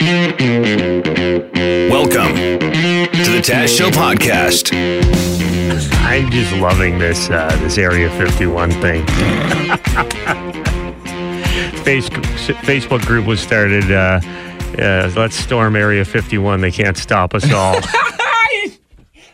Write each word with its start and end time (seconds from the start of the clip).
Welcome 0.00 0.32
to 2.34 3.30
the 3.30 3.42
Taz 3.44 3.76
Show 3.76 3.90
podcast. 3.90 4.72
I'm 6.06 6.30
just 6.30 6.54
loving 6.54 6.98
this 6.98 7.28
uh, 7.28 7.54
this 7.60 7.76
Area 7.76 8.08
51 8.16 8.70
thing. 8.70 9.06
Face, 11.84 12.08
Facebook 12.08 13.04
group 13.04 13.26
was 13.26 13.40
started. 13.40 13.92
Uh, 13.92 14.20
uh, 14.78 15.12
let's 15.16 15.36
storm 15.36 15.76
Area 15.76 16.06
51. 16.06 16.62
They 16.62 16.70
can't 16.70 16.96
stop 16.96 17.34
us 17.34 17.52
all. 17.52 17.78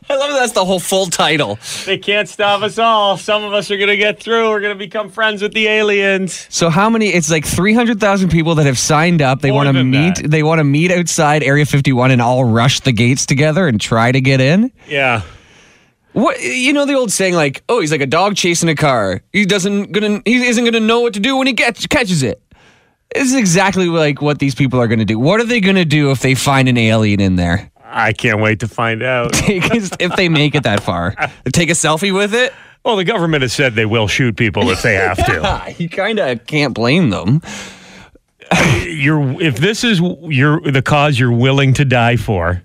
I 0.09 0.17
love 0.17 0.33
that's 0.33 0.53
the 0.53 0.65
whole 0.65 0.79
full 0.81 1.07
title. 1.07 1.59
they 1.85 1.99
can't 1.99 2.29
stop 2.29 2.63
us 2.63 2.79
all. 2.79 3.17
Some 3.17 3.43
of 3.45 3.53
us 3.53 3.71
are 3.71 3.77
going 3.77 3.89
to 3.89 3.97
get 3.97 4.21
through. 4.23 4.51
We're 4.51 4.61
going 4.61 4.75
to 4.75 4.79
become 4.79 5.11
friends 5.11 5.43
with 5.43 5.53
the 5.53 5.67
aliens. 5.67 6.47
So 6.49 6.71
how 6.71 6.89
many? 6.89 7.09
It's 7.09 7.31
like 7.31 7.45
three 7.45 7.75
hundred 7.75 7.99
thousand 8.01 8.31
people 8.31 8.55
that 8.57 8.67
have 8.67 8.79
signed 8.79 9.21
up. 9.23 9.41
They 9.41 9.51
want 9.51 9.75
to 9.77 9.85
meet. 9.85 10.17
that. 10.17 10.31
They 10.31 10.43
want 10.43 10.59
to 10.61 10.65
meet 10.65 10.91
outside 10.93 11.43
Area 11.43 11.67
51 11.67 12.11
and 12.13 12.23
all 12.23 12.45
rush 12.45 12.81
the 12.81 12.93
gates 12.93 13.27
together 13.27 13.67
and 13.67 13.81
try 13.81 14.13
to 14.13 14.21
get 14.21 14.41
in. 14.41 14.71
Yeah. 14.89 15.23
What 16.13 16.41
you 16.43 16.73
know 16.73 16.87
the 16.87 16.95
old 16.95 17.13
saying 17.13 17.35
like, 17.35 17.63
oh, 17.69 17.81
he's 17.81 17.93
like 17.93 18.01
a 18.01 18.07
dog 18.07 18.37
chasing 18.37 18.69
a 18.71 18.75
car. 18.75 19.21
He 19.33 19.45
doesn't 19.45 19.93
gonna 19.93 20.23
he 20.25 20.47
isn't 20.47 20.65
gonna 20.65 20.81
know 20.81 21.01
what 21.01 21.13
to 21.15 21.21
do 21.21 21.37
when 21.37 21.47
he 21.47 21.53
gets 21.53 21.87
catches 21.87 22.23
it. 22.23 22.41
This 23.15 23.25
is 23.29 23.35
exactly 23.35 23.87
like 23.89 24.23
what 24.23 24.39
these 24.39 24.55
people 24.55 24.81
are 24.81 24.89
gonna 24.89 25.05
do. 25.05 25.19
What 25.19 25.41
are 25.41 25.45
they 25.45 25.61
gonna 25.61 25.85
do 25.85 26.11
if 26.13 26.21
they 26.21 26.35
find 26.35 26.69
an 26.69 26.79
alien 26.79 27.21
in 27.21 27.37
there? 27.37 27.71
I 27.89 28.13
can't 28.13 28.41
wait 28.41 28.61
to 28.61 28.69
find 28.69 29.03
out. 29.03 29.31
if 29.35 30.17
they 30.17 30.29
make 30.29 30.55
it 30.55 30.65
that 30.65 30.83
far, 30.83 31.15
take 31.53 31.71
a 31.71 31.75
selfie 31.75 32.13
with 32.13 32.35
it. 32.35 32.53
well, 32.85 32.97
the 32.97 33.05
government 33.05 33.43
has 33.43 33.53
said 33.53 33.75
they 33.75 33.87
will 33.87 34.09
shoot 34.09 34.37
people 34.37 34.71
if 34.71 34.83
they 34.83 34.95
have 34.95 35.17
to. 35.27 35.41
Ah, 35.45 35.67
you 35.79 35.89
kind 35.89 36.19
of 36.19 36.47
can't 36.47 36.75
blame 36.75 37.11
them. 37.11 37.41
you're 38.85 39.41
if 39.43 39.57
this 39.57 39.83
is 39.83 40.01
your 40.23 40.61
the 40.61 40.83
cause 40.83 41.19
you're 41.19 41.33
willing 41.33 41.73
to 41.75 41.85
die 41.85 42.15
for 42.17 42.63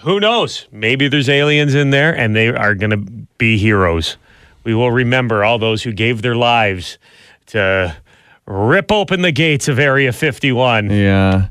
who 0.00 0.20
knows 0.20 0.68
maybe 0.70 1.08
there's 1.08 1.28
aliens 1.30 1.74
in 1.74 1.88
there 1.88 2.14
and 2.14 2.36
they 2.36 2.48
are 2.48 2.74
going 2.74 2.90
to 2.90 2.98
be 3.38 3.56
heroes 3.56 4.18
we 4.64 4.74
will 4.74 4.90
remember 4.90 5.42
all 5.42 5.58
those 5.58 5.84
who 5.84 5.90
gave 5.92 6.20
their 6.20 6.36
lives 6.36 6.98
to 7.46 7.96
rip 8.44 8.92
open 8.92 9.22
the 9.22 9.32
gates 9.32 9.68
of 9.68 9.78
area 9.78 10.12
51 10.12 10.90
Yeah. 10.90 11.48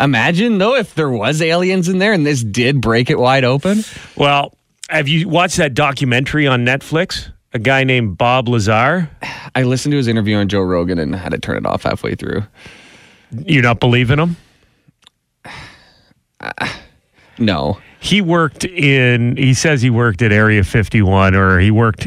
Imagine 0.00 0.58
though 0.58 0.76
if 0.76 0.94
there 0.94 1.10
was 1.10 1.42
aliens 1.42 1.88
in 1.88 1.98
there 1.98 2.12
and 2.14 2.24
this 2.26 2.42
did 2.42 2.80
break 2.80 3.10
it 3.10 3.18
wide 3.18 3.44
open. 3.44 3.84
well 4.16 4.54
have 4.88 5.06
you 5.08 5.28
watched 5.28 5.58
that 5.58 5.74
documentary 5.74 6.46
on 6.46 6.64
netflix 6.64 7.30
a 7.52 7.58
guy 7.58 7.84
named 7.84 8.16
bob 8.18 8.48
lazar 8.48 9.10
I 9.54 9.62
listened 9.64 9.92
to 9.92 9.96
his 9.98 10.08
interview 10.08 10.36
on 10.36 10.48
Joe 10.48 10.62
Rogan 10.62 10.98
and 10.98 11.14
had 11.14 11.32
to 11.32 11.38
turn 11.38 11.56
it 11.58 11.66
off 11.66 11.82
halfway 11.82 12.14
through. 12.14 12.42
you 13.44 13.60
not 13.62 13.78
believe 13.80 14.10
in 14.10 14.18
him 14.18 14.36
No. 17.38 17.78
he 18.00 18.20
worked 18.20 18.64
in 18.64 19.36
he 19.36 19.54
says 19.54 19.82
he 19.82 19.90
worked 19.90 20.22
at 20.22 20.32
area 20.32 20.62
51 20.64 21.34
or 21.34 21.58
he 21.58 21.70
worked 21.70 22.06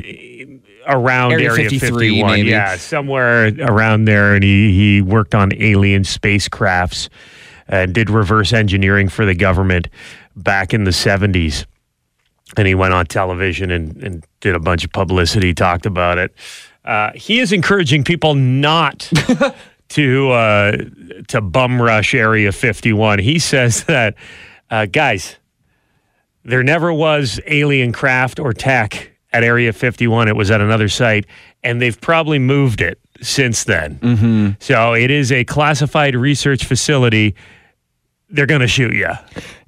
around 0.87 1.31
Area 1.31 1.49
area, 1.51 1.69
53 1.69 1.89
51 2.09 2.31
maybe. 2.31 2.49
yeah 2.49 2.75
somewhere 2.77 3.51
around 3.61 4.05
there 4.05 4.35
and 4.35 4.43
he 4.43 4.73
he 4.73 5.01
worked 5.01 5.33
on 5.35 5.51
alien 5.61 6.03
spacecrafts 6.03 7.07
and 7.67 7.93
did 7.93 8.09
reverse 8.09 8.53
engineering 8.53 9.09
for 9.09 9.25
the 9.25 9.35
government 9.35 9.87
back 10.35 10.73
in 10.73 10.83
the 10.83 10.91
70s 10.91 11.65
and 12.57 12.67
he 12.67 12.75
went 12.75 12.93
on 12.93 13.05
television 13.05 13.71
and, 13.71 13.97
and 14.03 14.25
did 14.39 14.55
a 14.55 14.59
bunch 14.59 14.83
of 14.83 14.91
publicity 14.91 15.53
talked 15.53 15.85
about 15.85 16.17
it. 16.17 16.33
Uh, 16.85 17.11
he 17.15 17.39
is 17.39 17.51
encouraging 17.51 18.03
people 18.03 18.35
not 18.35 19.11
to 19.89 20.31
uh, 20.31 20.77
to 21.27 21.41
bum 21.41 21.81
rush 21.81 22.13
area 22.13 22.51
51 22.51 23.19
he 23.19 23.39
says 23.39 23.85
that 23.85 24.15
uh, 24.69 24.85
guys 24.85 25.37
there 26.43 26.63
never 26.63 26.91
was 26.91 27.39
alien 27.47 27.93
craft 27.93 28.39
or 28.39 28.53
tech 28.53 29.11
at 29.31 29.43
Area 29.43 29.73
51. 29.73 30.27
It 30.27 30.35
was 30.35 30.51
at 30.51 30.61
another 30.61 30.89
site, 30.89 31.25
and 31.63 31.81
they've 31.81 31.99
probably 31.99 32.39
moved 32.39 32.81
it 32.81 32.99
since 33.23 33.63
then. 33.63 33.99
Mm-hmm. 33.99 34.49
So 34.59 34.93
it 34.93 35.11
is 35.11 35.31
a 35.31 35.43
classified 35.43 36.15
research 36.15 36.65
facility. 36.65 37.35
They're 38.29 38.45
going 38.45 38.61
to 38.61 38.67
shoot 38.67 38.93
you. 38.93 39.09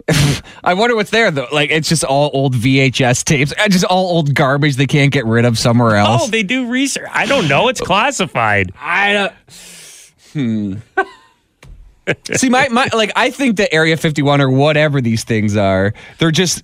I 0.64 0.76
wonder 0.76 0.96
what's 0.96 1.10
there 1.10 1.32
though. 1.32 1.48
Like 1.52 1.72
it's 1.72 1.90
just 1.90 2.04
all 2.04 2.30
old 2.34 2.54
VHS 2.54 3.24
tapes, 3.24 3.54
uh, 3.58 3.68
just 3.68 3.86
all 3.86 4.06
old 4.06 4.36
garbage 4.36 4.76
they 4.76 4.86
can't 4.86 5.12
get 5.12 5.26
rid 5.26 5.46
of 5.46 5.58
somewhere 5.58 5.96
else. 5.96 6.24
Oh, 6.24 6.28
they 6.28 6.44
do 6.44 6.70
research. 6.70 7.08
I 7.12 7.26
don't 7.26 7.48
know. 7.48 7.70
It's 7.70 7.82
classified. 7.82 8.72
I 8.80 9.14
don't. 9.14 9.34
Hmm. 10.34 11.04
See, 12.36 12.50
my, 12.50 12.68
my 12.70 12.88
like 12.94 13.12
I 13.16 13.32
think 13.32 13.58
that 13.58 13.74
Area 13.74 13.98
51 13.98 14.42
or 14.42 14.50
whatever 14.52 15.02
these 15.02 15.24
things 15.24 15.58
are, 15.58 15.94
they're 16.20 16.30
just 16.30 16.62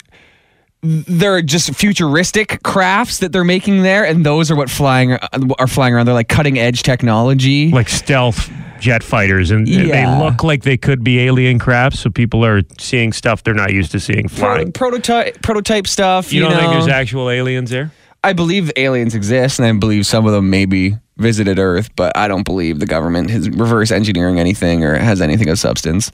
they're 0.84 1.42
just 1.42 1.74
futuristic 1.76 2.62
crafts 2.64 3.20
that 3.20 3.32
they're 3.32 3.44
making 3.44 3.84
there, 3.84 4.04
and 4.06 4.26
those 4.26 4.50
are 4.50 4.56
what 4.56 4.70
flying 4.70 5.14
are 5.60 5.68
flying 5.68 5.94
around. 5.94 6.06
They're 6.08 6.14
like 6.16 6.28
cutting 6.30 6.58
edge 6.58 6.84
technology. 6.84 7.70
Like 7.72 7.90
stealth 7.90 8.50
jet 8.80 9.04
fighters, 9.04 9.52
and 9.52 9.68
Yeah. 9.68 9.84
they 10.18 10.24
look 10.24 10.44
like 10.44 10.64
they 10.64 10.78
could 10.78 11.04
be 11.04 11.20
alien 11.20 11.60
crafts. 11.60 12.00
So 12.00 12.10
people 12.10 12.44
are 12.44 12.62
seeing 12.80 13.14
stuff 13.14 13.44
they're 13.44 13.54
not 13.54 13.72
used 13.74 13.92
to 13.92 14.00
seeing 14.00 14.28
flying. 14.28 14.72
prototype 14.72 15.42
prototype 15.44 15.86
stuff. 15.86 16.34
You 16.34 16.42
You, 16.44 16.50
don't 16.50 16.58
think 16.58 16.72
know? 16.72 16.80
there's 16.80 16.88
actual 16.88 17.30
aliens 17.30 17.70
there? 17.70 17.92
I 18.24 18.34
believe 18.34 18.72
aliens 18.76 19.14
exist, 19.16 19.60
and 19.60 19.68
I 19.68 19.72
believe 19.74 20.06
some 20.08 20.26
of 20.26 20.32
them 20.32 20.50
maybe 20.50 20.96
visited 21.18 21.60
Earth, 21.60 21.90
but 21.96 22.16
I 22.18 22.28
don't 22.28 22.44
believe 22.44 22.80
the 22.80 22.86
government 22.88 23.30
is 23.30 23.50
reverse 23.52 23.92
engineering 23.92 24.40
anything 24.40 24.84
or 24.84 24.96
has 24.96 25.22
anything 25.22 25.50
of 25.50 25.60
substance. 25.60 26.12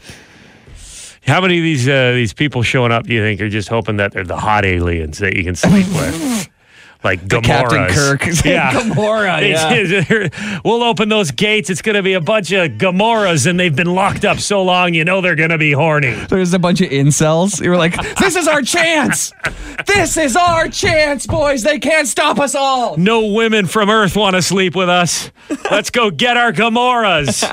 How 1.28 1.42
many 1.42 1.58
of 1.58 1.64
these 1.64 1.88
uh, 1.88 2.12
these 2.14 2.34
people 2.34 2.64
showing 2.64 2.92
up 2.92 3.06
do 3.06 3.14
you 3.14 3.22
think 3.22 3.42
are 3.42 3.50
just 3.50 3.68
hoping 3.70 3.98
that 3.98 4.14
they're 4.14 4.24
the 4.24 4.38
hot 4.38 4.66
aliens 4.66 5.18
that 5.20 5.36
you 5.36 5.44
can 5.44 5.56
sleep 5.56 5.88
with? 5.88 6.50
Like 7.04 7.22
Gamoras. 7.28 7.44
Captain 7.44 7.88
Kirk. 7.90 8.26
Yeah. 8.46 8.72
Gamora, 8.82 9.40
They- 9.40 10.60
we'll 10.68 10.82
open 10.82 11.10
those 11.10 11.30
gates. 11.30 11.70
It's 11.70 11.84
going 11.84 11.96
to 11.96 12.02
be 12.02 12.14
a 12.14 12.20
bunch 12.20 12.52
of 12.52 12.72
Gamoras, 12.72 13.46
and 13.46 13.60
they've 13.60 13.74
been 13.74 13.94
locked 13.94 14.26
up 14.26 14.40
so 14.40 14.64
long, 14.64 14.96
you 14.96 15.06
know 15.06 15.22
they're 15.22 15.36
going 15.36 15.52
to 15.52 15.60
be 15.60 15.72
horny. 15.74 16.12
There's 16.28 16.54
a 16.56 16.60
bunch 16.60 16.82
of 16.82 16.90
incels. 16.90 17.62
You 17.64 17.70
were 17.70 17.78
like, 17.78 17.96
this 18.18 18.36
is 18.36 18.48
our 18.48 18.64
chance. 18.64 19.32
This 19.86 20.18
is 20.18 20.36
our 20.36 20.70
chance, 20.70 21.28
boys. 21.28 21.62
They 21.62 21.78
can't 21.78 22.08
stop 22.08 22.40
us 22.40 22.56
all. 22.56 22.98
No 22.98 23.28
women 23.32 23.68
from 23.68 23.92
Earth 23.92 24.16
want 24.16 24.36
to 24.36 24.42
sleep 24.42 24.76
with 24.76 24.90
us. 24.90 25.30
Let's 25.70 25.92
go 25.92 26.10
get 26.10 26.36
our 26.36 26.52
Gamoras. 26.52 27.44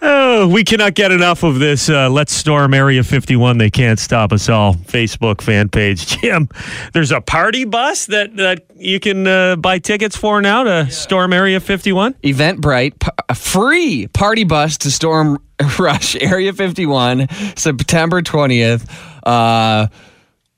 Oh, 0.00 0.46
we 0.46 0.62
cannot 0.62 0.94
get 0.94 1.10
enough 1.10 1.42
of 1.42 1.58
this. 1.58 1.88
Uh, 1.88 2.08
Let's 2.08 2.32
storm 2.32 2.72
Area 2.72 3.02
51. 3.02 3.58
They 3.58 3.70
can't 3.70 3.98
stop 3.98 4.32
us 4.32 4.48
all. 4.48 4.74
Facebook 4.74 5.40
fan 5.40 5.68
page. 5.68 6.06
Jim, 6.20 6.48
there's 6.92 7.10
a 7.10 7.20
party 7.20 7.64
bus 7.64 8.06
that, 8.06 8.36
that 8.36 8.64
you 8.76 9.00
can 9.00 9.26
uh, 9.26 9.56
buy 9.56 9.80
tickets 9.80 10.16
for 10.16 10.40
now 10.40 10.62
to 10.62 10.88
storm 10.90 11.32
Area 11.32 11.58
51. 11.58 12.14
Eventbrite, 12.14 12.98
p- 13.00 13.08
a 13.28 13.34
free 13.34 14.06
party 14.08 14.44
bus 14.44 14.78
to 14.78 14.90
Storm 14.90 15.42
Rush 15.78 16.14
Area 16.16 16.52
51, 16.52 17.26
September 17.56 18.22
20th. 18.22 18.88
Uh, 19.24 19.88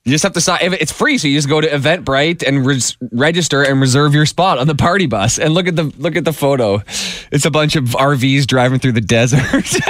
you 0.04 0.12
just 0.12 0.22
have 0.24 0.32
to 0.32 0.40
sign. 0.40 0.58
It's 0.62 0.92
free, 0.92 1.18
so 1.18 1.28
you 1.28 1.36
just 1.36 1.48
go 1.48 1.60
to 1.60 1.68
Eventbrite 1.68 2.42
and 2.46 2.64
res- 2.64 2.96
register 3.12 3.62
and 3.62 3.80
reserve 3.80 4.14
your 4.14 4.26
spot 4.26 4.58
on 4.58 4.66
the 4.66 4.74
party 4.74 5.06
bus. 5.06 5.38
And 5.38 5.52
look 5.52 5.66
at 5.68 5.76
the 5.76 5.84
look 5.98 6.16
at 6.16 6.24
the 6.24 6.32
photo. 6.32 6.82
It's 7.30 7.44
a 7.44 7.50
bunch 7.50 7.76
of 7.76 7.84
RVs 7.84 8.46
driving 8.46 8.78
through 8.78 8.92
the 8.92 9.00
desert. 9.02 9.42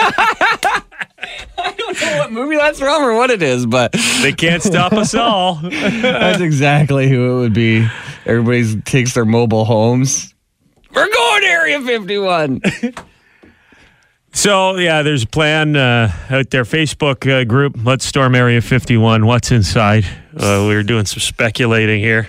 I 1.59 1.75
don't 1.77 2.01
know 2.01 2.17
what 2.19 2.33
movie 2.33 2.57
that's 2.57 2.79
from 2.79 3.03
or 3.03 3.15
what 3.15 3.31
it 3.31 3.43
is, 3.43 3.67
but 3.67 3.95
They 4.23 4.33
can't 4.33 4.63
stop 4.63 4.93
us 4.93 5.15
all. 5.15 5.55
that's 5.63 6.41
exactly 6.41 7.09
who 7.09 7.37
it 7.37 7.41
would 7.41 7.55
be. 7.55 7.87
Everybody 8.27 8.81
takes 8.83 9.15
their 9.15 9.25
mobile 9.25 9.65
homes. 9.65 10.35
We're 10.95 11.09
going 11.13 11.43
to 11.43 11.47
Area 11.49 11.81
51. 11.81 12.61
So 14.33 14.77
yeah, 14.77 15.03
there's 15.03 15.25
a 15.25 15.27
plan 15.27 15.77
uh, 15.77 16.13
out 16.31 16.51
there. 16.51 16.65
Facebook 16.65 17.31
uh, 17.31 17.45
group. 17.45 17.77
Let's 17.85 18.05
storm 18.05 18.35
Area 18.35 18.61
51. 18.61 19.27
What's 19.27 19.51
inside? 19.51 20.05
Uh, 20.37 20.65
we 20.69 20.75
were 20.75 20.83
doing 20.83 21.05
some 21.05 21.21
speculating 21.21 22.01
here 22.01 22.29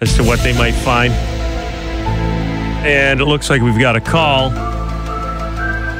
as 0.00 0.14
to 0.16 0.22
what 0.22 0.38
they 0.40 0.56
might 0.56 0.74
find, 0.74 1.12
and 2.82 3.20
it 3.20 3.24
looks 3.24 3.50
like 3.50 3.62
we've 3.62 3.78
got 3.78 3.96
a 3.96 4.00
call. 4.00 4.50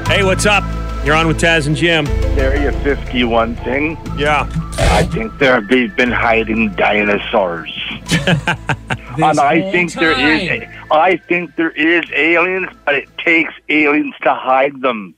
Hey, 0.07 0.23
what's 0.23 0.47
up? 0.47 0.65
You're 1.05 1.15
on 1.15 1.27
with 1.27 1.41
Taz 1.41 1.67
and 1.67 1.75
Jim. 1.75 2.07
Area 2.39 2.73
51 2.83 3.57
thing. 3.57 3.99
Yeah. 4.19 4.49
I 4.79 5.05
think 5.05 5.39
there 5.39 5.61
they've 5.61 5.95
been 5.97 6.11
hiding 6.11 6.75
dinosaurs. 6.75 7.73
and 8.27 9.41
I 9.41 9.71
think 9.73 9.95
there 9.95 10.13
is 10.13 10.69
I 10.91 11.17
think 11.17 11.57
there 11.57 11.71
is 11.71 12.05
aliens, 12.13 12.69
but 12.85 12.95
it 12.95 13.09
takes 13.19 13.55
aliens 13.69 14.15
to 14.23 14.35
hide 14.35 14.81
them. 14.81 15.15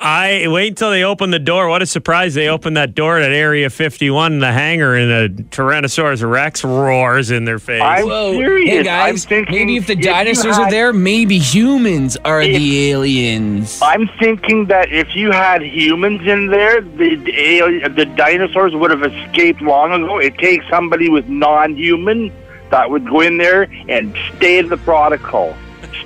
I 0.00 0.46
wait 0.48 0.68
until 0.68 0.90
they 0.90 1.02
open 1.02 1.30
the 1.30 1.38
door. 1.38 1.68
What 1.68 1.80
a 1.80 1.86
surprise! 1.86 2.34
They 2.34 2.48
open 2.48 2.74
that 2.74 2.94
door 2.94 3.18
at 3.18 3.32
Area 3.32 3.70
51 3.70 4.34
in 4.34 4.38
the 4.38 4.52
hangar, 4.52 4.94
and 4.94 5.10
a 5.10 5.28
Tyrannosaurus 5.44 6.28
Rex 6.30 6.62
roars 6.62 7.30
in 7.30 7.46
their 7.46 7.58
face. 7.58 7.80
I'm 7.80 8.04
serious. 8.06 8.68
Hey 8.70 8.82
guys, 8.82 9.24
I'm 9.24 9.28
thinking 9.28 9.54
maybe 9.54 9.76
if 9.78 9.86
the 9.86 9.96
you 9.96 10.02
dinosaurs 10.02 10.58
are 10.58 10.64
had- 10.64 10.72
there, 10.72 10.92
maybe 10.92 11.38
humans 11.38 12.18
are 12.24 12.42
If- 12.42 12.54
the 12.54 12.90
aliens. 12.90 13.80
I'm 13.82 14.08
thinking 14.20 14.66
that 14.66 14.92
if 14.92 15.16
you 15.16 15.30
had 15.30 15.62
humans 15.62 16.20
in 16.26 16.48
there, 16.48 16.82
the 16.82 17.16
the, 17.16 17.88
the 17.88 18.04
dinosaurs 18.14 18.74
would 18.74 18.90
have 18.90 19.02
escaped 19.02 19.62
long 19.62 19.92
ago. 19.92 20.18
It 20.18 20.36
takes 20.36 20.68
somebody 20.68 21.08
with 21.08 21.28
non-human 21.28 22.30
that 22.70 22.90
would 22.90 23.08
go 23.08 23.20
in 23.22 23.38
there 23.38 23.62
and 23.88 24.14
stay 24.36 24.60
the 24.60 24.76
protocol, 24.76 25.56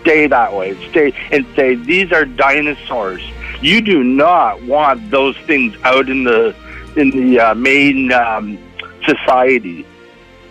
stay 0.00 0.28
that 0.28 0.52
way, 0.54 0.76
stay 0.90 1.12
and 1.32 1.44
say 1.56 1.74
these 1.74 2.12
are 2.12 2.24
dinosaurs. 2.24 3.20
You 3.62 3.80
do 3.80 4.02
not 4.02 4.62
want 4.62 5.10
those 5.10 5.36
things 5.38 5.76
out 5.84 6.08
in 6.08 6.24
the 6.24 6.54
in 6.96 7.10
the 7.10 7.40
uh, 7.40 7.54
main 7.54 8.12
um, 8.12 8.58
society, 9.06 9.86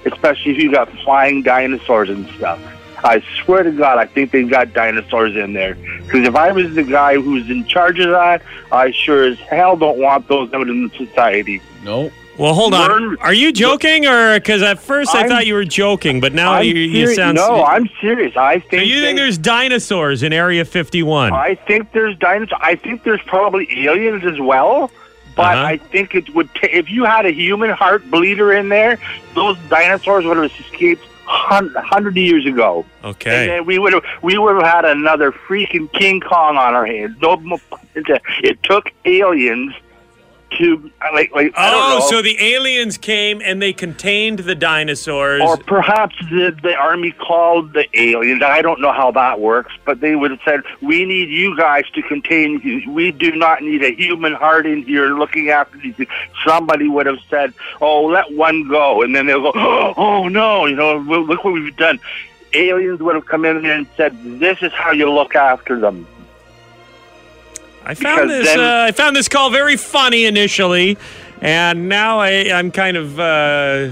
especially 0.05 0.53
if 0.53 0.57
you 0.57 0.71
got 0.71 0.89
flying 0.99 1.43
dinosaurs 1.43 2.09
and 2.09 2.27
stuff. 2.29 2.59
I 3.03 3.21
swear 3.43 3.63
to 3.63 3.71
God, 3.71 3.97
I 3.97 4.05
think 4.05 4.31
they've 4.31 4.49
got 4.49 4.73
dinosaurs 4.73 5.35
in 5.35 5.53
there. 5.53 5.75
Because 5.75 6.27
if 6.27 6.35
I 6.35 6.51
was 6.51 6.73
the 6.75 6.83
guy 6.83 7.15
who's 7.15 7.49
in 7.49 7.65
charge 7.65 7.99
of 7.99 8.11
that, 8.11 8.43
I 8.71 8.91
sure 8.91 9.23
as 9.23 9.39
hell 9.39 9.75
don't 9.75 9.99
want 9.99 10.27
those 10.27 10.53
out 10.53 10.69
in 10.69 10.87
the 10.87 10.95
society. 10.95 11.61
Nope. 11.83 12.13
Well, 12.37 12.53
hold 12.53 12.73
on. 12.73 12.89
Learn- 12.89 13.17
Are 13.21 13.33
you 13.33 13.51
joking, 13.51 14.05
or 14.07 14.35
because 14.39 14.61
at 14.61 14.79
first 14.81 15.13
I 15.15 15.19
I'm- 15.19 15.29
thought 15.29 15.45
you 15.45 15.53
were 15.53 15.65
joking, 15.65 16.19
but 16.19 16.33
now 16.33 16.59
you, 16.59 16.73
you 16.73 17.05
seri- 17.07 17.15
sound 17.15 17.35
no, 17.37 17.63
I'm 17.63 17.89
serious. 17.99 18.35
I 18.37 18.59
think 18.59 18.81
So 18.81 18.85
you 18.87 19.01
think 19.01 19.17
they- 19.17 19.23
there's 19.23 19.37
dinosaurs 19.37 20.23
in 20.23 20.33
Area 20.33 20.65
51? 20.65 21.33
I 21.33 21.55
think 21.55 21.91
there's 21.91 22.15
dinosaurs. 22.17 22.59
I 22.63 22.75
think 22.75 23.03
there's 23.03 23.21
probably 23.25 23.67
aliens 23.85 24.25
as 24.25 24.39
well. 24.39 24.91
But 25.35 25.55
Uh-huh. 25.57 25.63
I 25.65 25.77
think 25.77 26.13
it 26.13 26.33
would. 26.35 26.49
ta 26.55 26.67
if 26.71 26.89
you 26.89 27.05
had 27.05 27.25
a 27.25 27.31
human 27.31 27.69
heart 27.69 28.09
bleeder 28.11 28.51
in 28.51 28.67
there, 28.67 28.97
those 29.33 29.57
dinosaurs 29.69 30.25
would 30.25 30.35
have 30.37 30.51
escaped 30.59 31.05
hundred 31.25 32.17
years 32.17 32.45
ago. 32.45 32.83
And 33.01 33.11
Okay. 33.11 33.47
then 33.47 33.65
we 33.65 33.79
would 33.79 33.93
have 33.93 34.03
we 34.21 34.37
would 34.37 34.55
have 34.61 34.65
had 34.69 34.83
another 34.83 35.31
freaking 35.31 35.89
King 35.93 36.19
Kong 36.19 36.57
on 36.57 36.73
our 36.75 36.85
hands. 36.85 37.15
No, 37.21 37.41
it 37.95 38.61
took 38.63 38.91
aliens 39.05 39.73
to 40.57 40.91
like 41.13 41.31
like 41.33 41.53
I 41.57 41.71
don't 41.71 41.81
Oh, 41.83 41.99
know. 41.99 42.07
so 42.09 42.21
the 42.21 42.37
aliens 42.41 42.97
came 42.97 43.41
and 43.43 43.61
they 43.61 43.73
contained 43.73 44.39
the 44.39 44.55
dinosaurs. 44.55 45.41
or 45.41 45.57
perhaps 45.57 46.15
the, 46.29 46.55
the 46.61 46.75
army 46.75 47.11
called 47.11 47.73
the 47.73 47.85
aliens. 47.99 48.41
I 48.43 48.61
don't 48.61 48.81
know 48.81 48.91
how 48.91 49.11
that 49.11 49.39
works, 49.39 49.73
but 49.85 50.01
they 50.01 50.15
would 50.15 50.31
have 50.31 50.39
said, 50.43 50.61
"We 50.81 51.05
need 51.05 51.29
you 51.29 51.55
guys 51.57 51.85
to 51.95 52.01
contain 52.01 52.59
you. 52.63 52.91
We 52.91 53.11
do 53.11 53.31
not 53.35 53.61
need 53.61 53.83
a 53.83 53.91
human 53.95 54.33
heart 54.33 54.65
in 54.65 54.83
here 54.83 55.13
looking 55.17 55.49
after 55.49 55.77
these." 55.77 55.95
Somebody 56.45 56.87
would 56.87 57.05
have 57.05 57.19
said, 57.29 57.53
"Oh, 57.79 58.03
let 58.05 58.31
one 58.33 58.67
go," 58.67 59.01
and 59.01 59.15
then 59.15 59.25
they'll 59.27 59.51
go, 59.51 59.53
"Oh 59.97 60.27
no, 60.27 60.65
you 60.65 60.75
know, 60.75 60.97
look 60.97 61.43
what 61.43 61.53
we've 61.53 61.75
done." 61.77 61.99
Aliens 62.53 62.99
would 62.99 63.15
have 63.15 63.25
come 63.25 63.45
in 63.45 63.65
and 63.65 63.87
said, 63.95 64.13
"This 64.39 64.61
is 64.61 64.73
how 64.73 64.91
you 64.91 65.09
look 65.09 65.35
after 65.35 65.79
them." 65.79 66.05
I 67.85 67.93
found 67.95 68.27
because 68.27 68.45
this. 68.45 68.47
then- 68.55 68.59
uh, 68.59 68.85
I 68.87 68.91
found 68.91 69.15
this 69.15 69.27
call 69.27 69.49
very 69.49 69.77
funny 69.77 70.25
initially, 70.25 70.97
and 71.41 71.89
now 71.89 72.19
I, 72.19 72.51
I'm 72.53 72.71
kind 72.71 72.97
of 72.97 73.19
uh, 73.19 73.89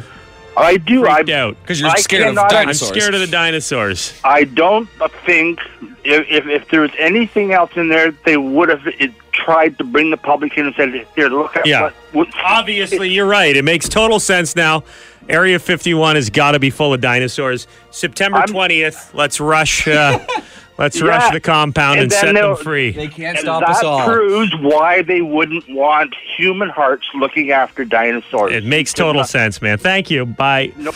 I 0.57 0.77
do. 0.77 1.05
I 1.07 1.23
out. 1.33 1.57
Because 1.61 1.79
you're 1.81 1.89
I 1.89 1.95
scared 1.95 2.23
of 2.23 2.35
cannot- 2.35 2.51
I'm 2.51 2.57
I'm 2.59 2.65
dinosaurs. 2.65 2.89
scared 2.89 3.13
of 3.15 3.21
the 3.21 3.27
dinosaurs. 3.27 4.19
I 4.23 4.43
don't 4.43 4.87
think 5.25 5.59
if, 6.03 6.27
if, 6.29 6.45
if 6.47 6.69
there 6.69 6.81
was 6.81 6.91
anything 6.99 7.51
else 7.53 7.71
in 7.75 7.89
there, 7.89 8.11
they 8.25 8.37
would 8.37 8.69
have 8.69 8.85
it, 8.87 9.11
tried 9.31 9.77
to 9.77 9.83
bring 9.83 10.11
the 10.11 10.17
public 10.17 10.57
in 10.57 10.65
and 10.67 10.75
said, 10.75 11.07
"Here, 11.15 11.29
look 11.29 11.55
at 11.55 11.65
Yeah. 11.65 11.81
what." 11.83 11.93
what 12.11 12.27
Obviously, 12.43 13.09
you're 13.09 13.25
right. 13.27 13.55
It 13.55 13.63
makes 13.63 13.87
total 13.89 14.19
sense 14.19 14.55
now. 14.55 14.83
Area 15.27 15.59
51 15.59 16.15
has 16.15 16.29
got 16.31 16.53
to 16.53 16.59
be 16.59 16.71
full 16.71 16.91
of 16.93 17.01
dinosaurs. 17.01 17.67
September 17.91 18.39
I'm- 18.39 18.47
20th. 18.47 19.13
Let's 19.13 19.39
rush. 19.39 19.87
Uh, 19.87 20.19
let's 20.79 20.99
Yeah. 20.99 21.07
rush 21.07 21.31
the 21.31 21.39
compound 21.39 21.99
and, 21.99 22.03
And 22.03 22.11
set 22.11 22.33
them 22.33 22.55
free. 22.55 22.91
They 22.91 23.07
can't 23.07 23.37
stop 23.37 23.61
that 23.61 23.69
us 23.69 23.83
all. 23.83 24.05
proves 24.07 24.51
why 24.59 25.03
they 25.03 25.21
wouldn't 25.21 25.69
want 25.69 26.15
human 26.37 26.69
hearts 26.69 27.05
looking 27.13 27.51
after 27.51 27.85
dinosaurs. 27.85 28.53
It 28.53 28.63
makes 28.65 28.93
total 28.93 29.23
sense, 29.23 29.61
man. 29.61 29.77
Thank 29.77 30.09
you. 30.09 30.25
Bye. 30.25 30.71
Nope. 30.77 30.95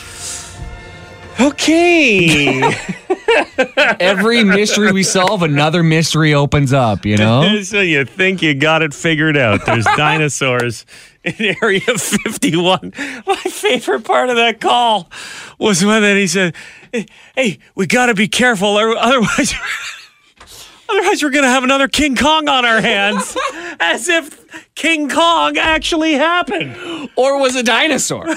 Okay. 1.40 2.62
Every 4.00 4.44
mystery 4.44 4.92
we 4.92 5.02
solve, 5.02 5.42
another 5.42 5.82
mystery 5.82 6.32
opens 6.34 6.72
up, 6.72 7.04
you 7.04 7.16
know? 7.16 7.60
so 7.62 7.80
you 7.80 8.04
think 8.04 8.42
you 8.42 8.54
got 8.54 8.82
it 8.82 8.94
figured 8.94 9.36
out. 9.36 9.66
There's 9.66 9.84
dinosaurs 9.96 10.86
in 11.24 11.56
Area 11.62 11.80
51. 11.80 12.92
My 13.26 13.36
favorite 13.36 14.04
part 14.04 14.30
of 14.30 14.36
that 14.36 14.60
call 14.60 15.10
was 15.58 15.84
when 15.84 16.02
then 16.02 16.16
he 16.16 16.26
said, 16.26 16.54
"Hey, 17.34 17.58
we 17.74 17.86
got 17.86 18.06
to 18.06 18.14
be 18.14 18.28
careful, 18.28 18.78
or 18.78 18.96
otherwise." 18.96 19.54
Otherwise, 20.86 21.22
we're 21.22 21.30
going 21.30 21.44
to 21.44 21.50
have 21.50 21.64
another 21.64 21.88
King 21.88 22.14
Kong 22.14 22.46
on 22.46 22.64
our 22.64 22.80
hands, 22.80 23.36
as 23.80 24.06
if 24.08 24.44
King 24.74 25.08
Kong 25.08 25.56
actually 25.56 26.12
happened. 26.12 27.10
Or 27.16 27.40
was 27.40 27.56
a 27.56 27.62
dinosaur. 27.62 28.26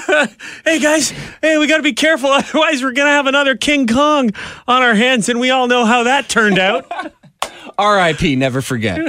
Hey 0.64 0.80
guys, 0.80 1.10
hey, 1.40 1.56
we 1.58 1.66
got 1.66 1.76
to 1.76 1.82
be 1.82 1.92
careful. 1.92 2.30
Otherwise, 2.30 2.82
we're 2.82 2.92
going 2.92 3.06
to 3.06 3.12
have 3.12 3.26
another 3.26 3.54
King 3.56 3.86
Kong 3.86 4.30
on 4.66 4.82
our 4.82 4.94
hands, 4.94 5.28
and 5.28 5.38
we 5.40 5.50
all 5.50 5.68
know 5.68 5.84
how 5.84 6.04
that 6.04 6.28
turned 6.28 6.58
out. 6.58 6.90
R.I.P. 7.78 8.36
Never 8.36 8.60
forget. 8.60 9.00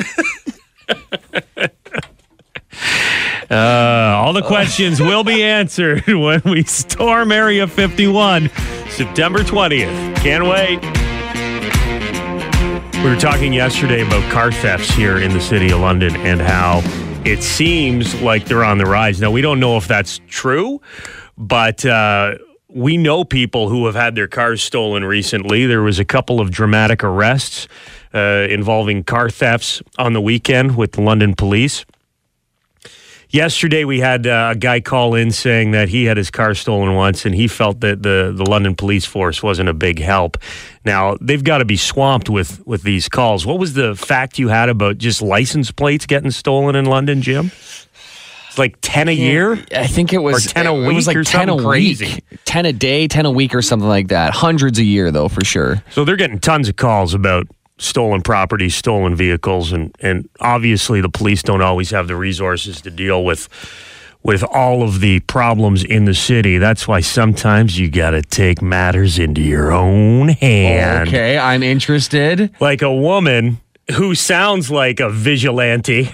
Uh, 3.49 4.13
all 4.15 4.31
the 4.31 4.43
questions 4.43 5.01
will 5.01 5.23
be 5.23 5.43
answered 5.43 6.05
when 6.07 6.41
we 6.45 6.63
storm 6.63 7.31
Area 7.31 7.65
51, 7.67 8.49
September 8.89 9.39
20th. 9.39 10.15
Can't 10.17 10.43
wait. 10.45 10.79
We 13.03 13.09
were 13.09 13.15
talking 13.15 13.53
yesterday 13.53 14.05
about 14.05 14.29
car 14.31 14.51
thefts 14.51 14.91
here 14.91 15.17
in 15.17 15.33
the 15.33 15.41
city 15.41 15.71
of 15.71 15.79
London 15.79 16.15
and 16.17 16.39
how 16.39 16.81
it 17.25 17.41
seems 17.41 18.13
like 18.21 18.45
they're 18.45 18.63
on 18.63 18.77
the 18.77 18.85
rise. 18.85 19.19
Now, 19.19 19.31
we 19.31 19.41
don't 19.41 19.59
know 19.59 19.77
if 19.77 19.87
that's 19.87 20.19
true, 20.27 20.79
but 21.37 21.83
uh, 21.85 22.35
we 22.67 22.97
know 22.97 23.23
people 23.23 23.69
who 23.69 23.87
have 23.87 23.95
had 23.95 24.13
their 24.13 24.27
cars 24.27 24.61
stolen 24.61 25.03
recently. 25.05 25.65
There 25.65 25.81
was 25.81 25.97
a 25.97 26.05
couple 26.05 26.39
of 26.39 26.51
dramatic 26.51 27.03
arrests 27.03 27.67
uh, 28.13 28.45
involving 28.49 29.03
car 29.03 29.29
thefts 29.29 29.81
on 29.97 30.13
the 30.13 30.21
weekend 30.21 30.77
with 30.77 30.91
the 30.91 31.01
London 31.01 31.33
police. 31.33 31.85
Yesterday, 33.31 33.83
we 33.85 33.99
had 33.99 34.25
uh, 34.25 34.53
a 34.53 34.57
guy 34.57 34.79
call 34.79 35.13
in 35.13 35.29
saying 35.31 35.71
that 35.71 35.87
he 35.89 36.05
had 36.05 36.17
his 36.17 36.31
car 36.31 36.55
stolen 36.55 36.95
once, 36.95 37.25
and 37.25 37.35
he 37.35 37.47
felt 37.47 37.81
that 37.81 38.01
the, 38.01 38.33
the 38.35 38.43
London 38.43 38.73
police 38.75 39.05
force 39.05 39.43
wasn't 39.43 39.69
a 39.69 39.73
big 39.73 39.99
help. 39.99 40.37
Now 40.83 41.15
they've 41.21 41.43
got 41.43 41.59
to 41.59 41.65
be 41.65 41.77
swamped 41.77 42.27
with 42.29 42.65
with 42.65 42.81
these 42.81 43.07
calls. 43.07 43.45
What 43.45 43.59
was 43.59 43.73
the 43.73 43.95
fact 43.95 44.39
you 44.39 44.47
had 44.47 44.69
about 44.69 44.97
just 44.97 45.21
license 45.21 45.69
plates 45.71 46.07
getting 46.07 46.31
stolen 46.31 46.75
in 46.75 46.85
London, 46.85 47.21
Jim? 47.21 47.51
It's 48.47 48.57
like 48.57 48.77
ten 48.81 49.07
a 49.07 49.11
year. 49.11 49.63
I 49.75 49.85
think 49.85 50.11
it 50.11 50.17
was 50.17 50.47
Or 50.47 50.49
10 50.49 50.65
a 50.65 50.73
week. 50.73 50.89
it 50.89 50.93
was 50.95 51.05
like 51.05 51.17
or 51.17 51.23
10 51.23 51.49
a 51.49 51.55
week. 51.55 51.65
crazy. 51.65 52.23
10 52.45 52.65
a 52.65 52.73
day, 52.73 53.07
10 53.07 53.27
a 53.27 53.31
week 53.31 53.53
or 53.53 53.61
something 53.61 53.87
like 53.87 54.07
that. 54.07 54.33
Hundreds 54.33 54.79
a 54.79 54.83
year 54.83 55.11
though, 55.11 55.27
for 55.29 55.45
sure. 55.45 55.83
So 55.91 56.03
they're 56.03 56.15
getting 56.15 56.39
tons 56.39 56.67
of 56.67 56.75
calls 56.77 57.13
about 57.13 57.45
stolen 57.79 58.21
property, 58.21 58.69
stolen 58.69 59.15
vehicles, 59.15 59.71
and 59.71 59.95
and 59.99 60.29
obviously 60.39 61.01
the 61.01 61.09
police 61.09 61.41
don't 61.41 61.63
always 61.63 61.89
have 61.89 62.07
the 62.07 62.15
resources 62.15 62.81
to 62.81 62.91
deal 62.91 63.25
with 63.25 63.49
with 64.21 64.43
all 64.43 64.83
of 64.83 64.99
the 64.99 65.21
problems 65.21 65.83
in 65.83 66.05
the 66.05 66.13
city. 66.13 66.57
That's 66.57 66.87
why 66.87 66.99
sometimes 66.99 67.79
you 67.79 67.89
got 67.89 68.11
to 68.11 68.21
take 68.21 68.61
matters 68.61 69.17
into 69.17 69.41
your 69.41 69.71
own 69.71 70.29
hand. 70.29 71.07
Okay, 71.07 71.37
I'm 71.37 71.63
interested. 71.63 72.53
Like 72.59 72.81
a 72.81 72.93
woman 72.93 73.61
who 73.95 74.13
sounds 74.13 74.69
like 74.69 74.99
a 74.99 75.09
vigilante, 75.09 76.13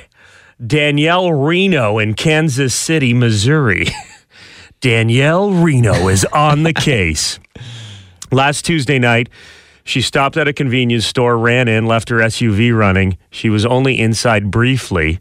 Danielle 0.65 1.33
Reno 1.33 1.97
in 1.97 2.13
Kansas 2.13 2.73
City, 2.73 3.13
Missouri. 3.13 3.87
Danielle 4.81 5.51
Reno 5.51 6.07
is 6.07 6.25
on 6.25 6.63
the 6.63 6.73
case. 6.73 7.39
Last 8.31 8.65
Tuesday 8.65 8.99
night, 8.99 9.29
she 9.85 10.01
stopped 10.01 10.35
at 10.35 10.47
a 10.47 10.53
convenience 10.53 11.05
store, 11.05 11.37
ran 11.37 11.67
in, 11.67 11.85
left 11.85 12.09
her 12.09 12.17
SUV 12.17 12.75
running. 12.75 13.17
She 13.29 13.49
was 13.49 13.67
only 13.67 13.99
inside 13.99 14.49
briefly. 14.49 15.19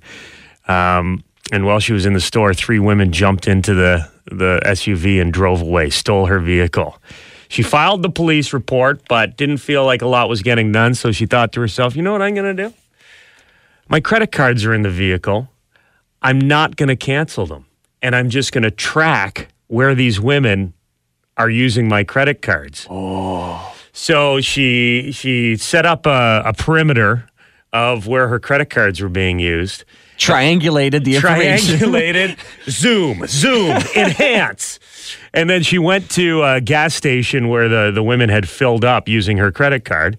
Um, 0.66 1.23
and 1.52 1.66
while 1.66 1.80
she 1.80 1.92
was 1.92 2.06
in 2.06 2.14
the 2.14 2.21
store, 2.21 2.54
three 2.54 2.78
women 2.78 3.12
jumped 3.12 3.47
into 3.47 3.75
the, 3.75 4.11
the 4.25 4.61
SUV 4.64 5.21
and 5.21 5.33
drove 5.33 5.61
away, 5.61 5.90
stole 5.90 6.26
her 6.26 6.40
vehicle. 6.40 6.97
She 7.49 7.62
filed 7.62 8.02
the 8.02 8.09
police 8.09 8.54
report, 8.54 9.02
but 9.06 9.37
didn't 9.37 9.59
feel 9.59 9.85
like 9.85 10.00
a 10.00 10.06
lot 10.06 10.30
was 10.30 10.40
getting 10.40 10.73
done. 10.73 10.94
So 10.94 11.12
she 11.12 11.26
thought 11.26 11.52
to 11.52 11.61
herself, 11.61 11.94
you 11.94 12.02
know 12.02 12.12
what 12.12 12.23
I'm 12.23 12.35
going 12.35 12.56
to 12.56 12.68
do? 12.68 12.75
My 13.90 14.00
credit 14.00 14.33
cards 14.33 14.64
are 14.64 14.73
in 14.73 14.80
the 14.80 14.90
vehicle. 14.90 15.50
I'm 16.23 16.40
not 16.40 16.76
going 16.76 16.88
to 16.88 16.97
cancel 16.97 17.44
them. 17.44 17.66
And 18.00 18.16
I'm 18.16 18.30
just 18.30 18.50
going 18.52 18.64
to 18.64 18.71
track 18.71 19.49
where 19.66 19.94
these 19.94 20.18
women 20.18 20.73
are 21.37 21.50
using 21.50 21.87
my 21.87 22.02
credit 22.02 22.40
cards. 22.40 22.87
So 23.94 24.40
she 24.40 25.12
she 25.12 25.56
set 25.56 25.86
up 25.86 26.04
a, 26.04 26.42
a 26.44 26.52
perimeter 26.52 27.26
of 27.72 28.06
where 28.06 28.28
her 28.28 28.38
credit 28.38 28.68
cards 28.68 29.00
were 29.00 29.08
being 29.08 29.38
used. 29.38 29.84
Triangulated 30.18 31.04
the 31.04 31.16
information. 31.16 31.78
Triangulated, 31.78 32.38
zoom, 32.70 33.26
zoom, 33.26 33.70
enhance. 33.96 34.78
And 35.32 35.48
then 35.48 35.62
she 35.62 35.78
went 35.78 36.10
to 36.10 36.42
a 36.42 36.60
gas 36.60 36.94
station 36.94 37.48
where 37.48 37.68
the, 37.68 37.90
the 37.92 38.02
women 38.02 38.28
had 38.28 38.48
filled 38.48 38.84
up 38.84 39.08
using 39.08 39.38
her 39.38 39.50
credit 39.50 39.84
card. 39.84 40.18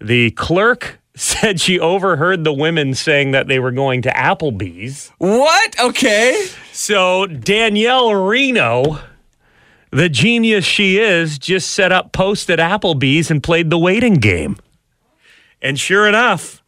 The 0.00 0.30
clerk 0.32 0.98
said 1.14 1.60
she 1.60 1.78
overheard 1.78 2.44
the 2.44 2.52
women 2.52 2.94
saying 2.94 3.32
that 3.32 3.48
they 3.48 3.58
were 3.58 3.72
going 3.72 4.02
to 4.02 4.10
Applebee's. 4.10 5.10
what? 5.18 5.80
Okay. 5.80 6.46
So 6.72 7.26
Danielle 7.26 8.14
Reno, 8.14 8.98
the 9.90 10.08
genius 10.08 10.64
she 10.64 10.98
is, 10.98 11.38
just 11.38 11.70
set 11.70 11.92
up 11.92 12.12
post 12.12 12.50
at 12.50 12.58
Applebee's 12.58 13.30
and 13.30 13.42
played 13.42 13.70
the 13.70 13.78
waiting 13.78 14.14
game. 14.14 14.56
And 15.62 15.78
sure 15.78 16.08
enough, 16.08 16.62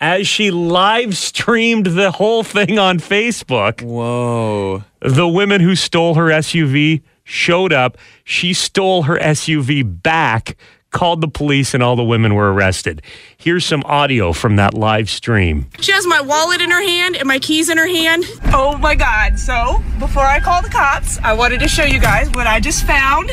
as 0.00 0.26
she 0.26 0.50
live 0.50 1.16
streamed 1.16 1.86
the 1.86 2.12
whole 2.12 2.42
thing 2.42 2.78
on 2.78 2.98
Facebook, 2.98 3.82
Whoa. 3.82 4.84
the 5.00 5.28
women 5.28 5.60
who 5.60 5.74
stole 5.74 6.14
her 6.14 6.26
SUV 6.26 7.02
showed 7.24 7.72
up. 7.72 7.96
She 8.24 8.52
stole 8.52 9.04
her 9.04 9.18
SUV 9.18 10.02
back, 10.02 10.56
called 10.90 11.20
the 11.20 11.28
police, 11.28 11.74
and 11.74 11.82
all 11.82 11.96
the 11.96 12.04
women 12.04 12.34
were 12.34 12.52
arrested. 12.52 13.02
Here's 13.36 13.64
some 13.64 13.82
audio 13.84 14.32
from 14.32 14.56
that 14.56 14.74
live 14.74 15.08
stream. 15.08 15.66
She 15.80 15.92
has 15.92 16.06
my 16.06 16.20
wallet 16.20 16.60
in 16.60 16.70
her 16.70 16.82
hand 16.82 17.16
and 17.16 17.26
my 17.26 17.38
keys 17.38 17.68
in 17.68 17.78
her 17.78 17.86
hand. 17.86 18.24
Oh 18.46 18.76
my 18.78 18.94
God. 18.94 19.38
So, 19.38 19.82
before 19.98 20.24
I 20.24 20.40
call 20.40 20.62
the 20.62 20.68
cops, 20.68 21.18
I 21.18 21.32
wanted 21.32 21.60
to 21.60 21.68
show 21.68 21.84
you 21.84 22.00
guys 22.00 22.30
what 22.32 22.46
I 22.46 22.60
just 22.60 22.86
found 22.86 23.30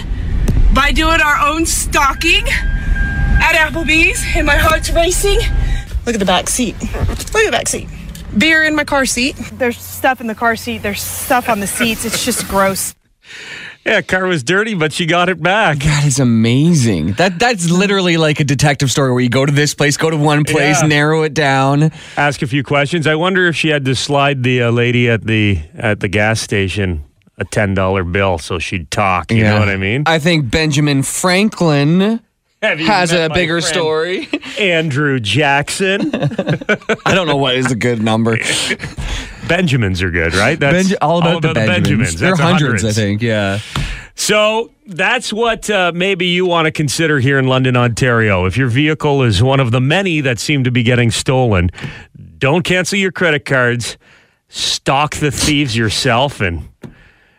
by 0.73 0.91
doing 0.91 1.21
our 1.21 1.39
own 1.47 1.65
stalking 1.65 2.47
at 2.47 3.55
Applebee's, 3.55 4.23
and 4.35 4.45
my 4.45 4.55
heart's 4.55 4.91
racing. 4.91 5.39
Look 6.05 6.15
at 6.15 6.19
the 6.19 6.25
back 6.25 6.49
seat. 6.49 6.75
Look 6.81 6.91
at 6.93 7.45
the 7.45 7.51
back 7.51 7.67
seat. 7.67 7.87
Beer 8.37 8.63
in 8.63 8.75
my 8.75 8.83
car 8.83 9.05
seat. 9.05 9.35
There's 9.53 9.77
stuff 9.77 10.21
in 10.21 10.27
the 10.27 10.35
car 10.35 10.55
seat, 10.55 10.83
there's 10.83 11.01
stuff 11.01 11.49
on 11.49 11.59
the 11.59 11.67
seats. 11.67 12.05
It's 12.05 12.23
just 12.23 12.47
gross. 12.47 12.93
Yeah, 13.87 14.01
car 14.01 14.25
was 14.25 14.43
dirty, 14.43 14.73
but 14.73 14.91
she 14.91 15.05
got 15.05 15.29
it 15.29 15.41
back. 15.41 15.79
That 15.79 16.05
is 16.05 16.19
amazing. 16.19 17.13
That 17.13 17.39
that's 17.39 17.69
literally 17.69 18.17
like 18.17 18.41
a 18.41 18.43
detective 18.43 18.91
story 18.91 19.13
where 19.13 19.21
you 19.21 19.29
go 19.29 19.45
to 19.45 19.51
this 19.51 19.73
place, 19.73 19.95
go 19.95 20.09
to 20.09 20.17
one 20.17 20.43
place, 20.43 20.81
Yeah. 20.81 20.87
narrow 20.89 21.23
it 21.23 21.33
down. 21.33 21.93
Ask 22.17 22.41
a 22.41 22.47
few 22.47 22.63
questions. 22.63 23.07
I 23.07 23.15
wonder 23.15 23.47
if 23.47 23.55
she 23.55 23.69
had 23.69 23.85
to 23.85 23.95
slide 23.95 24.43
the 24.43 24.63
uh, 24.63 24.71
lady 24.71 25.09
at 25.09 25.23
the 25.25 25.61
at 25.73 26.01
the 26.01 26.09
gas 26.09 26.41
station 26.41 27.05
a 27.37 27.45
ten 27.45 27.73
dollar 27.75 28.03
bill 28.03 28.37
so 28.39 28.59
she'd 28.59 28.91
talk. 28.91 29.31
You 29.31 29.43
know 29.43 29.57
what 29.59 29.69
I 29.69 29.77
mean? 29.77 30.03
I 30.05 30.19
think 30.19 30.51
Benjamin 30.51 31.01
Franklin 31.03 32.19
has 32.61 33.13
a 33.13 33.29
bigger 33.29 33.61
story. 33.61 34.27
Andrew 34.59 35.19
Jackson. 35.21 36.11
I 37.05 37.15
don't 37.15 37.27
know 37.27 37.37
what 37.37 37.55
is 37.55 37.71
a 37.71 37.75
good 37.75 38.01
number. 38.01 38.37
Benjamins 39.47 40.01
are 40.01 40.11
good, 40.11 40.33
right? 40.35 40.59
That's 40.59 40.89
Benja- 40.89 40.97
all 41.01 41.19
about 41.19 41.41
the 41.41 41.53
Benjamins. 41.53 42.19
There 42.19 42.33
are 42.33 42.37
That's 42.37 42.61
hundreds, 42.61 42.85
I 42.85 42.91
think. 42.91 43.21
Yeah. 43.21 43.59
So 44.15 44.71
that's 44.87 45.31
what 45.31 45.69
uh, 45.69 45.91
maybe 45.93 46.25
you 46.25 46.45
want 46.45 46.65
to 46.65 46.71
consider 46.71 47.19
here 47.19 47.37
in 47.37 47.47
London, 47.47 47.77
Ontario. 47.77 48.45
If 48.45 48.57
your 48.57 48.67
vehicle 48.67 49.21
is 49.23 49.43
one 49.43 49.59
of 49.59 49.71
the 49.71 49.79
many 49.79 50.21
that 50.21 50.39
seem 50.39 50.63
to 50.63 50.71
be 50.71 50.81
getting 50.83 51.11
stolen, 51.11 51.69
don't 52.39 52.63
cancel 52.63 52.97
your 52.97 53.11
credit 53.11 53.45
cards. 53.45 53.97
Stalk 54.49 55.15
the 55.15 55.29
thieves 55.29 55.75
yourself, 55.75 56.41
and 56.41 56.69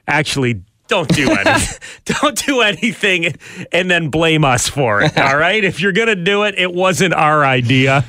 actually 0.07 0.63
don't 0.89 1.09
do 1.09 1.31
anything. 1.31 1.79
don't 2.05 2.47
do 2.47 2.61
anything, 2.61 3.35
and 3.73 3.91
then 3.91 4.09
blame 4.09 4.45
us 4.45 4.69
for 4.69 5.03
it. 5.03 5.17
All 5.19 5.37
right. 5.37 5.65
If 5.65 5.81
you're 5.81 5.93
gonna 5.93 6.15
do 6.15 6.45
it, 6.45 6.55
it 6.57 6.73
wasn't 6.73 7.15
our 7.15 7.45
idea. 7.45 8.05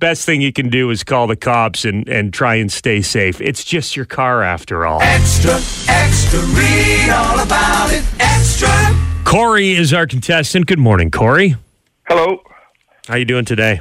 Best 0.00 0.24
thing 0.24 0.40
you 0.40 0.50
can 0.50 0.70
do 0.70 0.88
is 0.88 1.04
call 1.04 1.26
the 1.26 1.36
cops 1.36 1.84
and, 1.84 2.08
and 2.08 2.32
try 2.32 2.54
and 2.54 2.72
stay 2.72 3.02
safe. 3.02 3.38
It's 3.38 3.62
just 3.62 3.96
your 3.96 4.06
car 4.06 4.42
after 4.42 4.86
all. 4.86 5.02
Extra, 5.02 5.52
extra, 5.88 6.40
read 6.40 7.10
all 7.10 7.38
about 7.38 7.92
it. 7.92 8.02
Extra. 8.18 8.70
Corey 9.26 9.72
is 9.72 9.92
our 9.92 10.06
contestant. 10.06 10.64
Good 10.66 10.78
morning, 10.78 11.10
Corey. 11.10 11.54
Hello. 12.08 12.42
How 13.08 13.16
you 13.16 13.26
doing 13.26 13.44
today? 13.44 13.78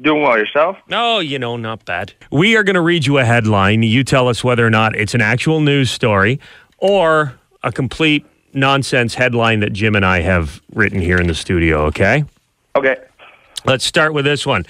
Doing 0.00 0.22
well 0.22 0.38
yourself? 0.38 0.78
Oh, 0.90 1.18
you 1.18 1.38
know, 1.38 1.58
not 1.58 1.84
bad. 1.84 2.14
We 2.32 2.56
are 2.56 2.64
going 2.64 2.72
to 2.72 2.80
read 2.80 3.04
you 3.04 3.18
a 3.18 3.24
headline. 3.26 3.82
You 3.82 4.02
tell 4.02 4.28
us 4.28 4.42
whether 4.42 4.66
or 4.66 4.70
not 4.70 4.96
it's 4.96 5.14
an 5.14 5.20
actual 5.20 5.60
news 5.60 5.90
story 5.90 6.40
or 6.78 7.38
a 7.62 7.70
complete 7.70 8.24
nonsense 8.54 9.12
headline 9.12 9.60
that 9.60 9.74
Jim 9.74 9.94
and 9.94 10.06
I 10.06 10.20
have 10.20 10.62
written 10.72 11.02
here 11.02 11.18
in 11.18 11.26
the 11.26 11.34
studio, 11.34 11.84
okay? 11.84 12.24
Okay. 12.74 12.96
Let's 13.66 13.84
start 13.84 14.14
with 14.14 14.24
this 14.24 14.46
one. 14.46 14.64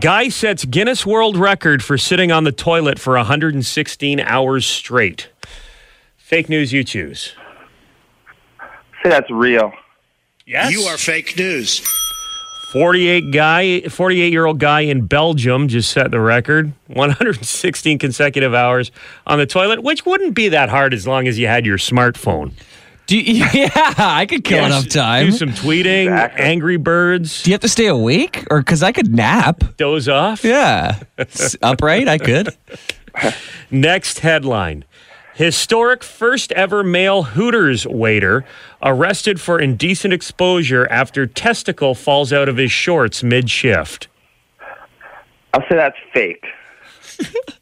Guy 0.00 0.30
sets 0.30 0.64
Guinness 0.64 1.04
World 1.04 1.36
Record 1.36 1.84
for 1.84 1.98
sitting 1.98 2.32
on 2.32 2.44
the 2.44 2.52
toilet 2.52 2.98
for 2.98 3.14
116 3.14 4.20
hours 4.20 4.64
straight. 4.64 5.28
Fake 6.16 6.48
news 6.48 6.72
you 6.72 6.82
choose. 6.82 7.34
Say 9.02 9.10
that's 9.10 9.30
real. 9.30 9.70
Yes. 10.46 10.72
You 10.72 10.82
are 10.84 10.96
fake 10.96 11.36
news. 11.36 11.86
48 12.72 13.32
guy 13.32 13.80
48 13.82 14.32
year 14.32 14.46
old 14.46 14.58
guy 14.58 14.80
in 14.80 15.04
Belgium 15.04 15.68
just 15.68 15.90
set 15.90 16.10
the 16.10 16.20
record 16.20 16.72
116 16.86 17.98
consecutive 17.98 18.54
hours 18.54 18.90
on 19.26 19.38
the 19.38 19.44
toilet 19.44 19.82
which 19.82 20.06
wouldn't 20.06 20.34
be 20.34 20.48
that 20.48 20.70
hard 20.70 20.94
as 20.94 21.06
long 21.06 21.28
as 21.28 21.38
you 21.38 21.46
had 21.46 21.66
your 21.66 21.76
smartphone 21.76 22.54
Do 23.06 23.18
you, 23.18 23.44
yeah, 23.52 23.68
I 23.98 24.26
could 24.26 24.44
kill 24.44 24.64
enough 24.64 24.88
time. 24.88 25.26
do 25.26 25.32
some 25.32 25.50
tweeting 25.50 26.04
Exactly. 26.04 26.44
angry 26.44 26.76
birds 26.76 27.42
Do 27.42 27.50
you 27.50 27.54
have 27.54 27.60
to 27.62 27.68
stay 27.68 27.86
awake, 27.86 28.44
or 28.50 28.60
because 28.60 28.82
I 28.82 28.92
could 28.92 29.12
nap? 29.14 29.62
doze 29.76 30.08
off 30.08 30.44
Yeah, 30.44 30.98
upright. 31.62 32.08
I 32.08 32.18
could. 32.18 32.56
next 33.70 34.20
headline 34.20 34.84
historic 35.34 36.02
first 36.04 36.52
ever 36.52 36.82
male 36.82 37.22
hooters 37.22 37.86
waiter 37.86 38.44
arrested 38.82 39.40
for 39.40 39.58
indecent 39.60 40.12
exposure 40.12 40.86
after 40.90 41.26
testicle 41.26 41.94
falls 41.94 42.32
out 42.32 42.48
of 42.48 42.56
his 42.58 42.70
shorts 42.72 43.22
mid 43.22 43.50
shift 43.50 44.08
I'll 45.54 45.60
say 45.68 45.76
that's 45.76 45.96
fake. 46.14 46.44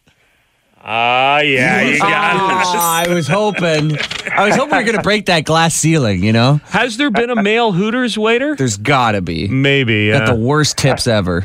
ah 0.83 1.41
yeah 1.41 1.83
you 1.83 1.99
got 1.99 2.35
it 2.37 2.41
Ah, 2.43 3.05
I 3.07 3.13
was 3.13 3.29
hoping. 3.41 3.97
I 4.33 4.47
was 4.47 4.57
hoping 4.57 4.77
we 4.77 4.85
were 4.85 4.91
gonna 4.93 5.03
break 5.03 5.27
that 5.27 5.45
glass 5.45 5.75
ceiling. 5.75 6.23
You 6.25 6.33
know, 6.33 6.61
has 6.67 6.97
there 6.97 7.11
been 7.11 7.31
a 7.31 7.43
male 7.43 7.73
hooters 7.73 8.17
waiter 8.17 8.55
there's 8.57 8.77
gotta 8.77 9.21
be. 9.21 9.49
maybe 9.49 10.11
Got 10.11 10.23
uh, 10.23 10.35
the 10.35 10.41
worst 10.41 10.79
tips 10.79 11.07
ever. 11.07 11.45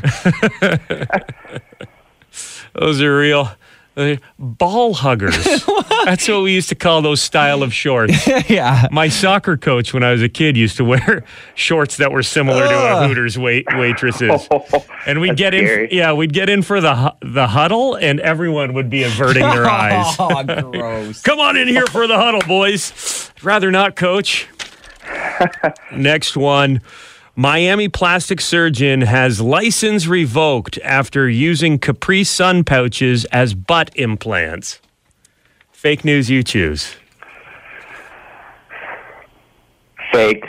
Those 2.74 3.00
are 3.00 3.18
real 3.18 3.50
uh, 3.96 4.16
ball 4.38 4.94
huggers. 4.94 5.36
That's 6.04 6.28
what 6.28 6.42
we 6.42 6.52
used 6.54 6.68
to 6.68 6.74
call 6.74 7.02
those 7.02 7.20
style 7.20 7.62
of 7.62 7.72
shorts. 7.74 8.26
yeah. 8.48 8.86
My 8.92 9.08
soccer 9.08 9.56
coach, 9.56 9.92
when 9.94 10.02
I 10.02 10.12
was 10.12 10.22
a 10.22 10.28
kid, 10.28 10.56
used 10.56 10.76
to 10.76 10.84
wear 10.84 11.24
shorts 11.54 11.96
that 11.96 12.12
were 12.12 12.22
similar 12.22 12.66
to 12.68 12.74
a 13.02 13.08
Hooters 13.08 13.38
wait 13.38 13.66
waitresses. 13.76 14.48
And 15.06 15.20
we'd 15.20 15.30
That's 15.30 15.38
get 15.38 15.54
in, 15.54 15.64
scary. 15.64 15.88
yeah, 15.92 16.12
we'd 16.12 16.32
get 16.32 16.48
in 16.48 16.62
for 16.62 16.80
the 16.80 16.94
hu- 16.94 17.32
the 17.32 17.46
huddle, 17.48 17.96
and 17.96 18.20
everyone 18.20 18.74
would 18.74 18.90
be 18.90 19.02
averting 19.02 19.42
their 19.42 19.66
eyes. 19.66 20.14
Oh, 20.18 20.42
gross. 20.70 21.22
Come 21.22 21.40
on 21.40 21.56
in 21.56 21.66
here 21.68 21.86
for 21.86 22.06
the 22.06 22.16
huddle, 22.16 22.42
boys. 22.46 23.32
Rather 23.42 23.70
not, 23.70 23.96
coach. 23.96 24.46
Next 25.92 26.36
one. 26.36 26.80
Miami 27.38 27.86
plastic 27.90 28.40
surgeon 28.40 29.02
has 29.02 29.42
license 29.42 30.06
revoked 30.06 30.78
after 30.82 31.28
using 31.28 31.78
Capri 31.78 32.24
Sun 32.24 32.64
pouches 32.64 33.26
as 33.26 33.52
butt 33.52 33.90
implants. 33.94 34.80
Fake 35.70 36.02
news 36.02 36.30
you 36.30 36.42
choose. 36.42 36.94
Fake. 40.10 40.46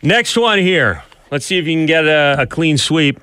Next 0.02 0.38
one 0.38 0.60
here. 0.60 1.04
Let's 1.32 1.46
see 1.46 1.58
if 1.58 1.66
you 1.66 1.74
can 1.74 1.86
get 1.86 2.06
a, 2.06 2.42
a 2.42 2.48
clean 2.48 2.78
sweep. 2.78 3.20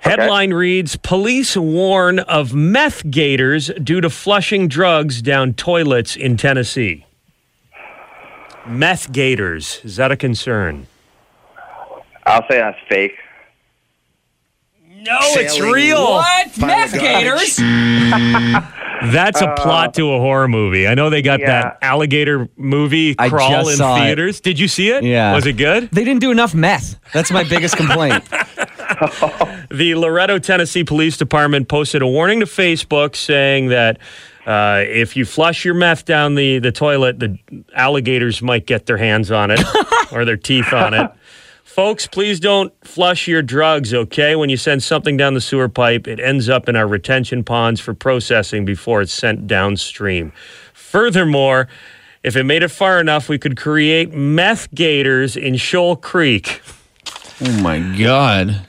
Headline 0.00 0.54
reads 0.54 0.96
Police 0.96 1.56
warn 1.56 2.20
of 2.20 2.54
meth 2.54 3.10
gators 3.10 3.70
due 3.82 4.00
to 4.00 4.08
flushing 4.08 4.68
drugs 4.68 5.20
down 5.20 5.54
toilets 5.54 6.16
in 6.16 6.36
Tennessee. 6.36 7.04
Meth 8.70 9.12
gators. 9.12 9.80
Is 9.84 9.96
that 9.96 10.12
a 10.12 10.16
concern? 10.16 10.86
I'll 12.26 12.46
say 12.48 12.58
that's 12.58 12.78
fake. 12.88 13.16
No, 15.02 15.18
it's 15.20 15.58
real. 15.58 16.04
What? 16.04 16.58
Meth 16.58 16.92
gators? 16.92 17.56
That's 19.02 19.40
a 19.40 19.48
uh, 19.48 19.56
plot 19.56 19.94
to 19.94 20.12
a 20.12 20.18
horror 20.18 20.46
movie. 20.46 20.86
I 20.86 20.94
know 20.94 21.08
they 21.08 21.22
got 21.22 21.40
yeah. 21.40 21.62
that 21.62 21.78
alligator 21.80 22.50
movie 22.58 23.14
I 23.18 23.30
crawl 23.30 23.50
just 23.50 23.70
in 23.70 23.76
saw 23.78 23.96
it. 23.96 24.00
theaters. 24.00 24.42
Did 24.42 24.58
you 24.58 24.68
see 24.68 24.90
it? 24.90 25.02
Yeah. 25.02 25.34
Was 25.34 25.46
it 25.46 25.54
good? 25.54 25.90
They 25.90 26.04
didn't 26.04 26.20
do 26.20 26.30
enough 26.30 26.54
meth. 26.54 27.00
That's 27.14 27.30
my 27.30 27.42
biggest 27.44 27.78
complaint. 27.78 28.22
The 29.70 29.94
Loretto, 29.94 30.40
Tennessee 30.40 30.82
Police 30.82 31.16
Department 31.16 31.68
posted 31.68 32.02
a 32.02 32.06
warning 32.06 32.40
to 32.40 32.46
Facebook 32.46 33.14
saying 33.14 33.68
that 33.68 33.98
uh, 34.46 34.84
if 34.86 35.16
you 35.16 35.24
flush 35.24 35.64
your 35.64 35.74
meth 35.74 36.04
down 36.04 36.34
the, 36.34 36.58
the 36.58 36.72
toilet, 36.72 37.18
the 37.18 37.38
alligators 37.74 38.40
might 38.40 38.66
get 38.66 38.86
their 38.86 38.96
hands 38.96 39.30
on 39.30 39.50
it 39.50 39.60
or 40.12 40.24
their 40.24 40.36
teeth 40.36 40.72
on 40.72 40.94
it. 40.94 41.10
Folks, 41.64 42.06
please 42.06 42.40
don't 42.40 42.72
flush 42.84 43.28
your 43.28 43.42
drugs, 43.42 43.94
okay? 43.94 44.34
When 44.34 44.50
you 44.50 44.56
send 44.56 44.82
something 44.82 45.16
down 45.16 45.34
the 45.34 45.40
sewer 45.40 45.68
pipe, 45.68 46.08
it 46.08 46.18
ends 46.18 46.48
up 46.48 46.68
in 46.68 46.74
our 46.74 46.86
retention 46.86 47.44
ponds 47.44 47.80
for 47.80 47.94
processing 47.94 48.64
before 48.64 49.02
it's 49.02 49.12
sent 49.12 49.46
downstream. 49.46 50.32
Furthermore, 50.72 51.68
if 52.24 52.34
it 52.34 52.44
made 52.44 52.62
it 52.62 52.68
far 52.68 53.00
enough, 53.00 53.28
we 53.28 53.38
could 53.38 53.56
create 53.56 54.12
meth 54.12 54.74
gators 54.74 55.36
in 55.36 55.56
Shoal 55.56 55.94
Creek. 55.94 56.60
oh 57.40 57.62
my 57.62 57.78
God. 57.96 58.66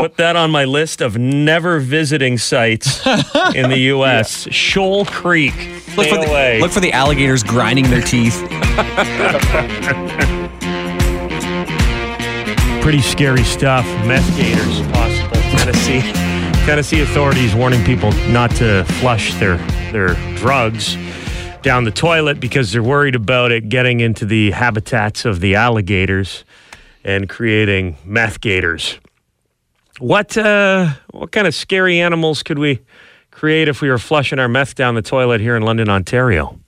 Put 0.00 0.16
that 0.16 0.36
on 0.36 0.50
my 0.50 0.64
list 0.64 1.00
of 1.00 1.18
never 1.18 1.78
visiting 1.78 2.38
sites 2.38 3.06
in 3.54 3.68
the 3.68 3.78
U.S. 3.94 4.48
Shoal 4.50 5.04
Creek. 5.04 5.54
Look 5.96 6.08
for, 6.08 6.16
the, 6.16 6.58
look 6.60 6.70
for 6.70 6.80
the 6.80 6.92
alligators 6.92 7.42
grinding 7.42 7.90
their 7.90 8.00
teeth. 8.00 8.40
Pretty 12.82 13.02
scary 13.02 13.44
stuff. 13.44 13.84
Meth 14.06 14.26
gators 14.36 14.80
possible. 14.92 15.36
Tennessee. 15.58 16.00
Tennessee 16.64 17.02
authorities 17.02 17.54
warning 17.54 17.84
people 17.84 18.12
not 18.28 18.50
to 18.52 18.84
flush 19.00 19.34
their 19.34 19.58
their 19.92 20.14
drugs 20.36 20.96
down 21.62 21.84
the 21.84 21.90
toilet 21.90 22.40
because 22.40 22.72
they're 22.72 22.82
worried 22.82 23.14
about 23.14 23.52
it 23.52 23.68
getting 23.68 24.00
into 24.00 24.24
the 24.24 24.50
habitats 24.52 25.24
of 25.26 25.40
the 25.40 25.54
alligators 25.54 26.44
and 27.04 27.28
creating 27.28 27.96
meth 28.04 28.40
gators. 28.40 28.98
What 30.00 30.36
uh, 30.36 30.88
what 31.12 31.30
kind 31.30 31.46
of 31.46 31.54
scary 31.54 32.00
animals 32.00 32.42
could 32.42 32.58
we 32.58 32.80
create 33.30 33.68
if 33.68 33.80
we 33.80 33.88
were 33.88 33.98
flushing 33.98 34.38
our 34.38 34.48
meth 34.48 34.74
down 34.74 34.94
the 34.94 35.02
toilet 35.02 35.40
here 35.40 35.56
in 35.56 35.62
London, 35.62 35.88
Ontario? 35.88 36.58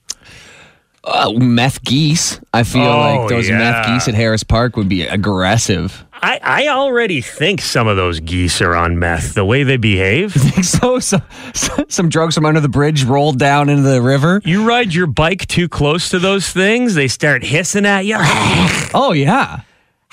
Uh, 1.05 1.33
meth 1.33 1.83
geese. 1.83 2.41
I 2.53 2.63
feel 2.63 2.83
Oh, 2.83 2.99
like 3.25 3.29
those 3.29 3.51
meth 3.51 3.87
geese 3.89 4.07
at 4.07 4.15
Harris 4.15 4.45
Park 4.45 4.77
would 4.77 4.89
be 4.89 5.03
aggressive. 5.03 6.05
I, 6.15 6.39
I 6.41 6.69
already 6.69 7.21
think 7.21 7.61
some 7.61 7.89
of 7.89 7.97
those 7.97 8.21
geese 8.21 8.61
are 8.63 8.77
on 8.77 9.01
meth. 9.01 9.35
The 9.35 9.45
way 9.45 9.65
they 9.65 9.77
behave. 9.79 10.33
so, 10.65 11.01
so, 11.01 11.19
so 11.55 11.85
some 11.89 12.09
drugs 12.09 12.37
from 12.37 12.47
under 12.47 12.61
the 12.61 12.69
bridge 12.69 13.03
rolled 13.03 13.41
down 13.41 13.69
into 13.69 13.83
the 13.83 14.01
river. 14.01 14.41
You 14.45 14.65
ride 14.65 14.95
your 14.95 15.09
bike 15.09 15.49
too 15.49 15.69
close 15.69 16.11
to 16.11 16.21
those 16.21 16.49
things, 16.51 16.95
they 16.95 17.09
start 17.09 17.43
hissing 17.43 17.85
at 17.87 18.05
you. 18.05 18.15
Oh 18.95 19.13
yeah, 19.13 19.63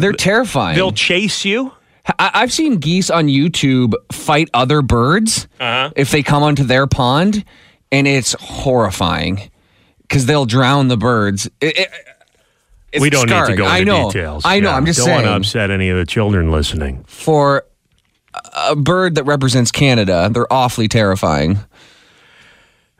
they're 0.00 0.12
terrifying. 0.12 0.74
They'll 0.74 0.90
chase 0.90 1.44
you. 1.44 1.70
I- 2.18 2.30
I've 2.34 2.52
seen 2.52 2.76
geese 2.78 3.10
on 3.10 3.26
YouTube 3.26 3.94
fight 4.12 4.48
other 4.54 4.82
birds 4.82 5.48
Uh-huh. 5.60 5.90
if 5.96 6.10
they 6.10 6.22
come 6.22 6.42
onto 6.42 6.64
their 6.64 6.86
pond, 6.86 7.44
and 7.90 8.06
it's 8.06 8.34
horrifying 8.40 9.50
because 10.02 10.26
they'll 10.26 10.46
drown 10.46 10.88
the 10.88 10.96
birds. 10.96 11.48
It- 11.60 11.78
it- 12.92 13.00
we 13.00 13.10
don't 13.10 13.28
need 13.28 13.46
to 13.46 13.56
go 13.56 13.64
into 13.64 13.66
I 13.66 13.84
know. 13.84 14.10
details. 14.10 14.42
I 14.46 14.60
know. 14.60 14.70
Yeah, 14.70 14.76
I'm 14.76 14.86
just 14.86 14.98
don't 14.98 15.06
saying. 15.06 15.16
want 15.16 15.26
to 15.26 15.32
upset 15.36 15.70
any 15.70 15.88
of 15.90 15.98
the 15.98 16.06
children 16.06 16.50
listening. 16.50 17.04
For 17.06 17.64
a 18.54 18.76
bird 18.76 19.16
that 19.16 19.24
represents 19.24 19.70
Canada, 19.70 20.30
they're 20.32 20.50
awfully 20.52 20.88
terrifying. 20.88 21.58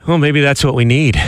Well, 0.07 0.19
maybe 0.19 0.41
that's 0.41 0.65
what 0.65 0.75
we 0.75 0.85
need. 0.85 1.21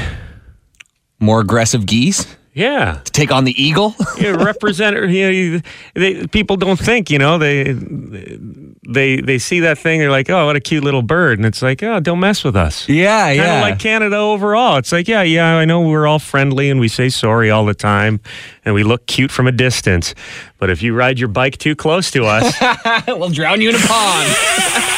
More 1.21 1.41
aggressive 1.41 1.87
geese 1.87 2.27
Yeah. 2.59 3.01
to 3.05 3.13
take 3.13 3.31
on 3.31 3.45
the 3.45 3.63
eagle. 3.63 3.95
Yeah, 4.19 4.31
represent 4.31 4.97
you 5.11 5.53
know, 5.53 5.61
they, 5.95 6.27
people 6.27 6.57
don't 6.57 6.79
think 6.79 7.09
you 7.09 7.21
know 7.21 7.39
they 7.39 7.73
they 7.73 9.21
they 9.21 9.39
see 9.39 9.61
that 9.61 9.79
thing 9.79 10.01
they're 10.01 10.11
like 10.11 10.29
oh 10.29 10.47
what 10.47 10.57
a 10.57 10.61
cute 10.61 10.83
little 10.83 11.03
bird 11.03 11.39
and 11.39 11.47
it's 11.47 11.63
like 11.63 11.85
oh 11.85 12.01
don't 12.01 12.19
mess 12.19 12.43
with 12.43 12.57
us 12.57 12.89
yeah, 12.89 13.29
yeah. 13.29 13.37
kind 13.37 13.41
of 13.41 13.47
yeah. 13.47 13.61
like 13.61 13.79
Canada 13.79 14.17
overall 14.17 14.77
it's 14.77 14.91
like 14.91 15.07
yeah 15.07 15.23
yeah 15.23 15.57
I 15.57 15.67
know 15.67 15.83
we're 15.83 16.09
all 16.09 16.19
friendly 16.19 16.69
and 16.69 16.81
we 16.81 16.89
say 16.89 17.11
sorry 17.11 17.49
all 17.49 17.65
the 17.65 17.75
time 17.75 18.21
and 18.65 18.75
we 18.75 18.83
look 18.83 19.07
cute 19.07 19.31
from 19.31 19.47
a 19.47 19.53
distance 19.53 20.17
but 20.59 20.69
if 20.69 20.83
you 20.83 20.95
ride 20.95 21.21
your 21.21 21.29
bike 21.29 21.59
too 21.59 21.77
close 21.77 22.11
to 22.11 22.25
us 22.25 22.57
we'll 23.07 23.31
drown 23.31 23.61
you 23.61 23.69
in 23.69 23.77
a 23.77 23.87
pond. 23.87 24.95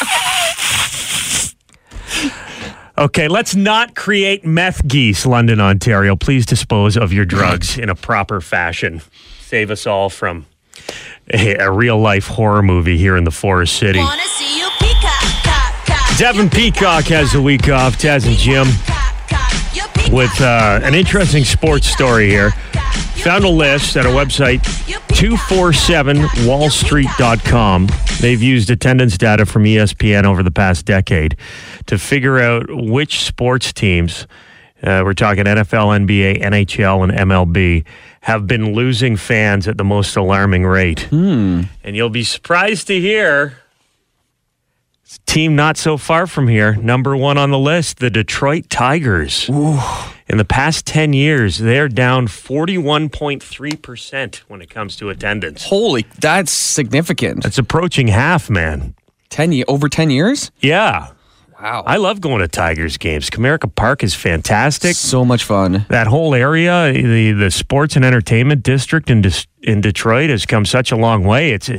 Okay, 3.01 3.27
let's 3.27 3.55
not 3.55 3.95
create 3.95 4.45
meth 4.45 4.87
geese, 4.87 5.25
London, 5.25 5.59
Ontario. 5.59 6.15
Please 6.15 6.45
dispose 6.45 6.95
of 6.95 7.11
your 7.11 7.25
drugs 7.25 7.75
in 7.75 7.89
a 7.89 7.95
proper 7.95 8.39
fashion. 8.39 9.01
Save 9.39 9.71
us 9.71 9.87
all 9.87 10.07
from 10.07 10.45
a, 11.33 11.55
a 11.55 11.71
real 11.71 11.97
life 11.97 12.27
horror 12.27 12.61
movie 12.61 12.99
here 12.99 13.17
in 13.17 13.23
the 13.23 13.31
Forest 13.31 13.77
City. 13.77 14.05
See 14.05 14.59
you 14.59 14.69
peacock, 14.77 15.43
cock, 15.43 15.85
cock. 15.87 16.17
Devin 16.19 16.51
Peacock 16.51 17.05
has 17.05 17.33
a 17.33 17.41
week 17.41 17.69
off. 17.69 17.97
Taz 17.97 18.27
and 18.27 18.37
Jim 18.37 18.67
Cock, 18.85 19.27
cock. 19.27 19.75
You 19.75 20.15
with 20.15 20.39
uh, 20.39 20.81
an 20.83 20.93
interesting 20.93 21.43
sports 21.43 21.87
story 21.87 22.29
here. 22.29 22.51
Found 23.23 23.43
a 23.43 23.49
list 23.49 23.97
at 23.97 24.05
a 24.07 24.09
website, 24.09 24.61
247wallstreet.com. 25.13 27.87
They've 28.19 28.41
used 28.41 28.71
attendance 28.71 29.15
data 29.15 29.45
from 29.45 29.65
ESPN 29.65 30.23
over 30.23 30.41
the 30.41 30.49
past 30.49 30.87
decade 30.87 31.37
to 31.85 31.99
figure 31.99 32.39
out 32.39 32.65
which 32.69 33.21
sports 33.21 33.71
teams, 33.73 34.25
uh, 34.81 35.03
we're 35.05 35.13
talking 35.13 35.43
NFL, 35.45 36.07
NBA, 36.07 36.41
NHL, 36.41 37.03
and 37.03 37.11
MLB, 37.29 37.85
have 38.21 38.47
been 38.47 38.73
losing 38.73 39.15
fans 39.15 39.67
at 39.67 39.77
the 39.77 39.83
most 39.83 40.15
alarming 40.15 40.65
rate. 40.65 41.07
And 41.11 41.69
you'll 41.95 42.09
be 42.09 42.23
surprised 42.23 42.87
to 42.87 42.99
hear 42.99 43.60
team 45.25 45.55
not 45.55 45.77
so 45.77 45.97
far 45.97 46.27
from 46.27 46.47
here, 46.47 46.75
number 46.75 47.15
one 47.15 47.37
on 47.37 47.51
the 47.51 47.59
list, 47.59 47.99
the 47.99 48.09
Detroit 48.09 48.69
Tigers. 48.69 49.47
In 49.49 50.37
the 50.37 50.45
past 50.45 50.85
10 50.85 51.13
years, 51.13 51.57
they're 51.57 51.89
down 51.89 52.27
41.3% 52.27 54.35
when 54.47 54.61
it 54.61 54.69
comes 54.69 54.95
to 54.97 55.09
attendance. 55.09 55.65
Holy, 55.65 56.05
that's 56.19 56.51
significant. 56.51 57.43
That's 57.43 57.57
approaching 57.57 58.07
half, 58.07 58.49
man. 58.49 58.95
Ten 59.29 59.63
over 59.69 59.87
ten 59.87 60.09
years. 60.09 60.51
Yeah. 60.59 61.07
Wow, 61.61 61.83
I 61.85 61.97
love 61.97 62.21
going 62.21 62.39
to 62.41 62.47
Tigers 62.47 62.97
games. 62.97 63.29
Comerica 63.29 63.73
Park 63.73 64.03
is 64.03 64.15
fantastic. 64.15 64.95
so 64.95 65.23
much 65.23 65.43
fun. 65.43 65.85
That 65.89 66.07
whole 66.07 66.33
area, 66.35 66.91
the 66.91 67.31
the 67.31 67.51
sports 67.51 67.95
and 67.95 68.03
entertainment 68.03 68.63
district 68.63 69.09
in 69.09 69.21
Des- 69.21 69.45
in 69.61 69.79
Detroit 69.79 70.29
has 70.31 70.45
come 70.45 70.65
such 70.65 70.91
a 70.91 70.97
long 70.97 71.23
way. 71.23 71.51
It's 71.51 71.69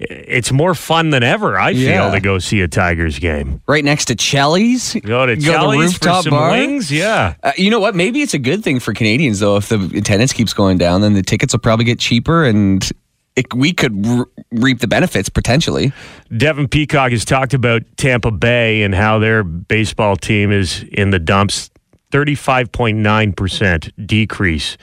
it's 0.00 0.50
more 0.50 0.74
fun 0.74 1.10
than 1.10 1.22
ever. 1.22 1.60
I 1.60 1.74
feel 1.74 1.82
Yeah. 1.82 2.10
to 2.10 2.20
go 2.20 2.38
see 2.38 2.60
a 2.62 2.68
Tigers 2.68 3.18
game. 3.18 3.60
Right 3.68 3.84
next 3.84 4.06
to 4.06 4.14
Cheli's. 4.16 4.94
Go 4.94 5.26
to 5.26 5.36
the 5.36 5.42
Cheli's 5.42 5.76
for 5.76 6.06
rooftop 6.08 6.24
some 6.24 6.30
bar. 6.30 6.50
wings. 6.52 6.90
Yeah. 6.90 7.34
Uh, 7.42 7.52
you 7.56 7.70
know 7.70 7.80
what? 7.80 7.94
Maybe 7.94 8.22
it's 8.22 8.32
a 8.34 8.38
good 8.38 8.64
thing 8.64 8.80
for 8.80 8.94
Canadians 8.94 9.40
though. 9.40 9.56
If 9.56 9.68
the 9.68 9.76
attendance 9.96 10.32
keeps 10.32 10.54
going 10.54 10.78
down, 10.78 11.02
then 11.02 11.12
the 11.14 11.22
tickets 11.22 11.52
will 11.52 11.60
probably 11.60 11.84
get 11.84 11.98
cheaper, 11.98 12.44
and 12.44 12.88
it, 13.36 13.52
we 13.54 13.72
could 13.72 14.06
re- 14.06 14.24
reap 14.52 14.80
the 14.80 14.88
benefits 14.88 15.28
potentially. 15.28 15.92
Devin 16.36 16.68
Peacock 16.68 17.10
has 17.12 17.24
talked 17.24 17.52
about 17.54 17.82
Tampa 17.96 18.30
Bay 18.30 18.82
and 18.82 18.94
how 18.94 19.18
their 19.18 19.42
baseball 19.44 20.16
team 20.16 20.50
is 20.50 20.82
in 20.92 21.10
the 21.10 21.18
dumps. 21.18 21.70
35.9% 22.12 24.06
decrease 24.06 24.76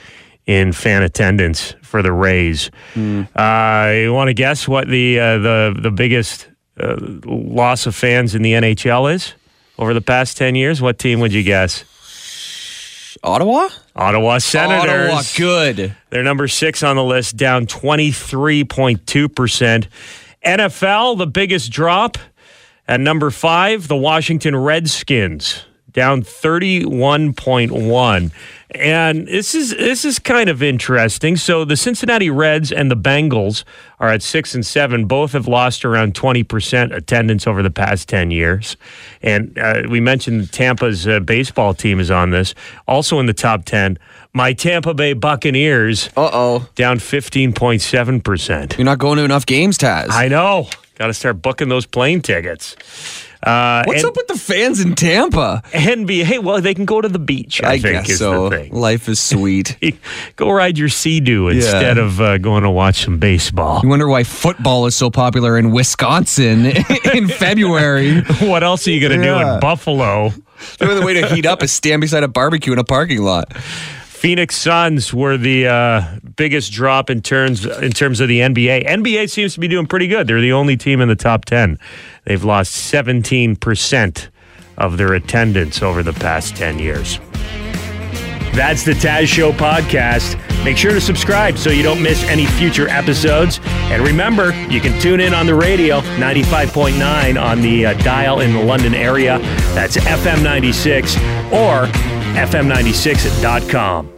in 0.48 0.72
fan 0.72 1.04
attendance 1.04 1.74
for 1.82 2.02
the 2.02 2.10
Rays. 2.10 2.72
Uh, 2.96 3.92
you 3.94 4.12
want 4.12 4.26
to 4.28 4.34
guess 4.34 4.66
what 4.66 4.88
the 4.88 5.20
uh, 5.20 5.38
the 5.38 5.78
the 5.80 5.92
biggest 5.92 6.48
uh, 6.80 6.96
loss 6.98 7.86
of 7.86 7.94
fans 7.94 8.34
in 8.34 8.42
the 8.42 8.54
NHL 8.54 9.14
is 9.14 9.34
over 9.78 9.94
the 9.94 10.00
past 10.00 10.36
10 10.38 10.56
years? 10.56 10.82
What 10.82 10.98
team 10.98 11.20
would 11.20 11.32
you 11.32 11.44
guess? 11.44 11.84
Ottawa. 13.22 13.68
Ottawa 13.94 14.38
Senators. 14.38 15.10
Ottawa, 15.10 15.22
good. 15.36 15.94
They're 16.10 16.22
number 16.22 16.48
six 16.48 16.82
on 16.82 16.96
the 16.96 17.04
list, 17.04 17.36
down 17.36 17.66
23.2%. 17.66 19.86
NFL, 20.44 21.18
the 21.18 21.26
biggest 21.26 21.70
drop 21.72 22.16
At 22.86 23.00
number 23.00 23.30
five, 23.30 23.88
the 23.88 23.96
Washington 23.96 24.54
Redskins 24.56 25.64
down 25.92 26.22
31.1. 26.22 28.30
And 28.72 29.26
this 29.26 29.54
is 29.54 29.70
this 29.70 30.04
is 30.04 30.18
kind 30.18 30.50
of 30.50 30.62
interesting. 30.62 31.36
So 31.36 31.64
the 31.64 31.76
Cincinnati 31.76 32.28
Reds 32.28 32.70
and 32.70 32.90
the 32.90 32.96
Bengals 32.96 33.64
are 33.98 34.10
at 34.10 34.22
six 34.22 34.54
and 34.54 34.64
seven. 34.64 35.06
Both 35.06 35.32
have 35.32 35.48
lost 35.48 35.86
around 35.86 36.14
20% 36.14 36.94
attendance 36.94 37.46
over 37.46 37.62
the 37.62 37.70
past 37.70 38.08
10 38.10 38.30
years. 38.30 38.76
And 39.22 39.58
uh, 39.58 39.84
we 39.88 40.00
mentioned 40.00 40.52
Tampa's 40.52 41.08
uh, 41.08 41.20
baseball 41.20 41.72
team 41.72 41.98
is 41.98 42.10
on 42.10 42.28
this. 42.30 42.54
Also 42.86 43.18
in 43.20 43.24
the 43.26 43.32
top 43.32 43.64
10, 43.64 43.98
my 44.34 44.52
Tampa 44.52 44.92
Bay 44.92 45.14
Buccaneers 45.14 46.08
Uh 46.14 46.28
oh. 46.30 46.68
down 46.74 46.98
15.7%. 46.98 48.76
You're 48.78 48.84
not 48.84 48.98
going 48.98 49.16
to 49.18 49.24
enough 49.24 49.46
games, 49.46 49.78
Taz. 49.78 50.08
I 50.10 50.28
know. 50.28 50.68
Got 50.96 51.06
to 51.06 51.14
start 51.14 51.40
booking 51.40 51.68
those 51.68 51.86
plane 51.86 52.20
tickets. 52.20 52.76
Uh, 53.42 53.84
What's 53.86 54.02
and 54.02 54.10
up 54.10 54.16
with 54.16 54.26
the 54.26 54.38
fans 54.38 54.80
in 54.80 54.94
Tampa? 54.94 55.62
and 55.72 56.08
NBA? 56.08 56.42
Well, 56.42 56.60
they 56.60 56.74
can 56.74 56.84
go 56.84 57.00
to 57.00 57.08
the 57.08 57.18
beach. 57.18 57.62
I, 57.62 57.72
I 57.72 57.78
think 57.78 58.06
guess 58.06 58.18
so. 58.18 58.48
Life 58.70 59.08
is 59.08 59.20
sweet. 59.20 59.76
go 60.36 60.50
ride 60.50 60.76
your 60.76 60.88
sea-doo 60.88 61.48
instead 61.48 61.98
of 61.98 62.20
uh, 62.20 62.38
going 62.38 62.64
to 62.64 62.70
watch 62.70 63.04
some 63.04 63.18
baseball. 63.18 63.80
You 63.82 63.88
wonder 63.88 64.08
why 64.08 64.24
football 64.24 64.86
is 64.86 64.96
so 64.96 65.10
popular 65.10 65.56
in 65.56 65.70
Wisconsin 65.70 66.66
in 67.14 67.28
February. 67.28 68.20
what 68.40 68.62
else 68.62 68.86
are 68.88 68.90
you 68.90 69.00
going 69.00 69.20
to 69.20 69.24
do 69.24 69.34
in 69.36 69.60
Buffalo? 69.60 70.32
The 70.78 70.90
only 70.90 71.04
way 71.04 71.14
to 71.20 71.34
heat 71.34 71.46
up 71.46 71.62
is 71.62 71.70
stand 71.70 72.00
beside 72.00 72.24
a 72.24 72.28
barbecue 72.28 72.72
in 72.72 72.78
a 72.78 72.84
parking 72.84 73.22
lot. 73.22 73.52
Phoenix 74.18 74.56
Suns 74.56 75.14
were 75.14 75.36
the 75.36 75.68
uh, 75.68 76.18
biggest 76.34 76.72
drop 76.72 77.08
in 77.08 77.22
terms 77.22 77.64
in 77.64 77.92
terms 77.92 78.18
of 78.18 78.26
the 78.26 78.40
NBA. 78.40 78.84
NBA 78.84 79.30
seems 79.30 79.54
to 79.54 79.60
be 79.60 79.68
doing 79.68 79.86
pretty 79.86 80.08
good. 80.08 80.26
They're 80.26 80.40
the 80.40 80.52
only 80.52 80.76
team 80.76 81.00
in 81.00 81.06
the 81.06 81.14
top 81.14 81.44
ten. 81.44 81.78
They've 82.24 82.42
lost 82.42 82.72
seventeen 82.72 83.54
percent 83.54 84.30
of 84.76 84.96
their 84.96 85.14
attendance 85.14 85.82
over 85.82 86.02
the 86.02 86.12
past 86.12 86.56
ten 86.56 86.80
years. 86.80 87.20
That's 88.54 88.82
the 88.82 88.94
Taz 88.94 89.28
Show 89.28 89.52
podcast. 89.52 90.36
Make 90.64 90.76
sure 90.76 90.90
to 90.90 91.00
subscribe 91.00 91.56
so 91.56 91.70
you 91.70 91.84
don't 91.84 92.02
miss 92.02 92.24
any 92.24 92.46
future 92.46 92.88
episodes. 92.88 93.60
And 93.64 94.02
remember, 94.02 94.52
you 94.68 94.80
can 94.80 95.00
tune 95.00 95.20
in 95.20 95.32
on 95.32 95.46
the 95.46 95.54
radio, 95.54 96.00
95.9 96.00 97.40
on 97.40 97.62
the 97.62 97.86
uh, 97.86 97.92
dial 98.02 98.40
in 98.40 98.52
the 98.52 98.64
London 98.64 98.96
area. 98.96 99.38
That's 99.74 99.96
FM 99.96 100.42
96 100.42 101.16
or 101.52 101.86
FM96.com. 102.46 104.17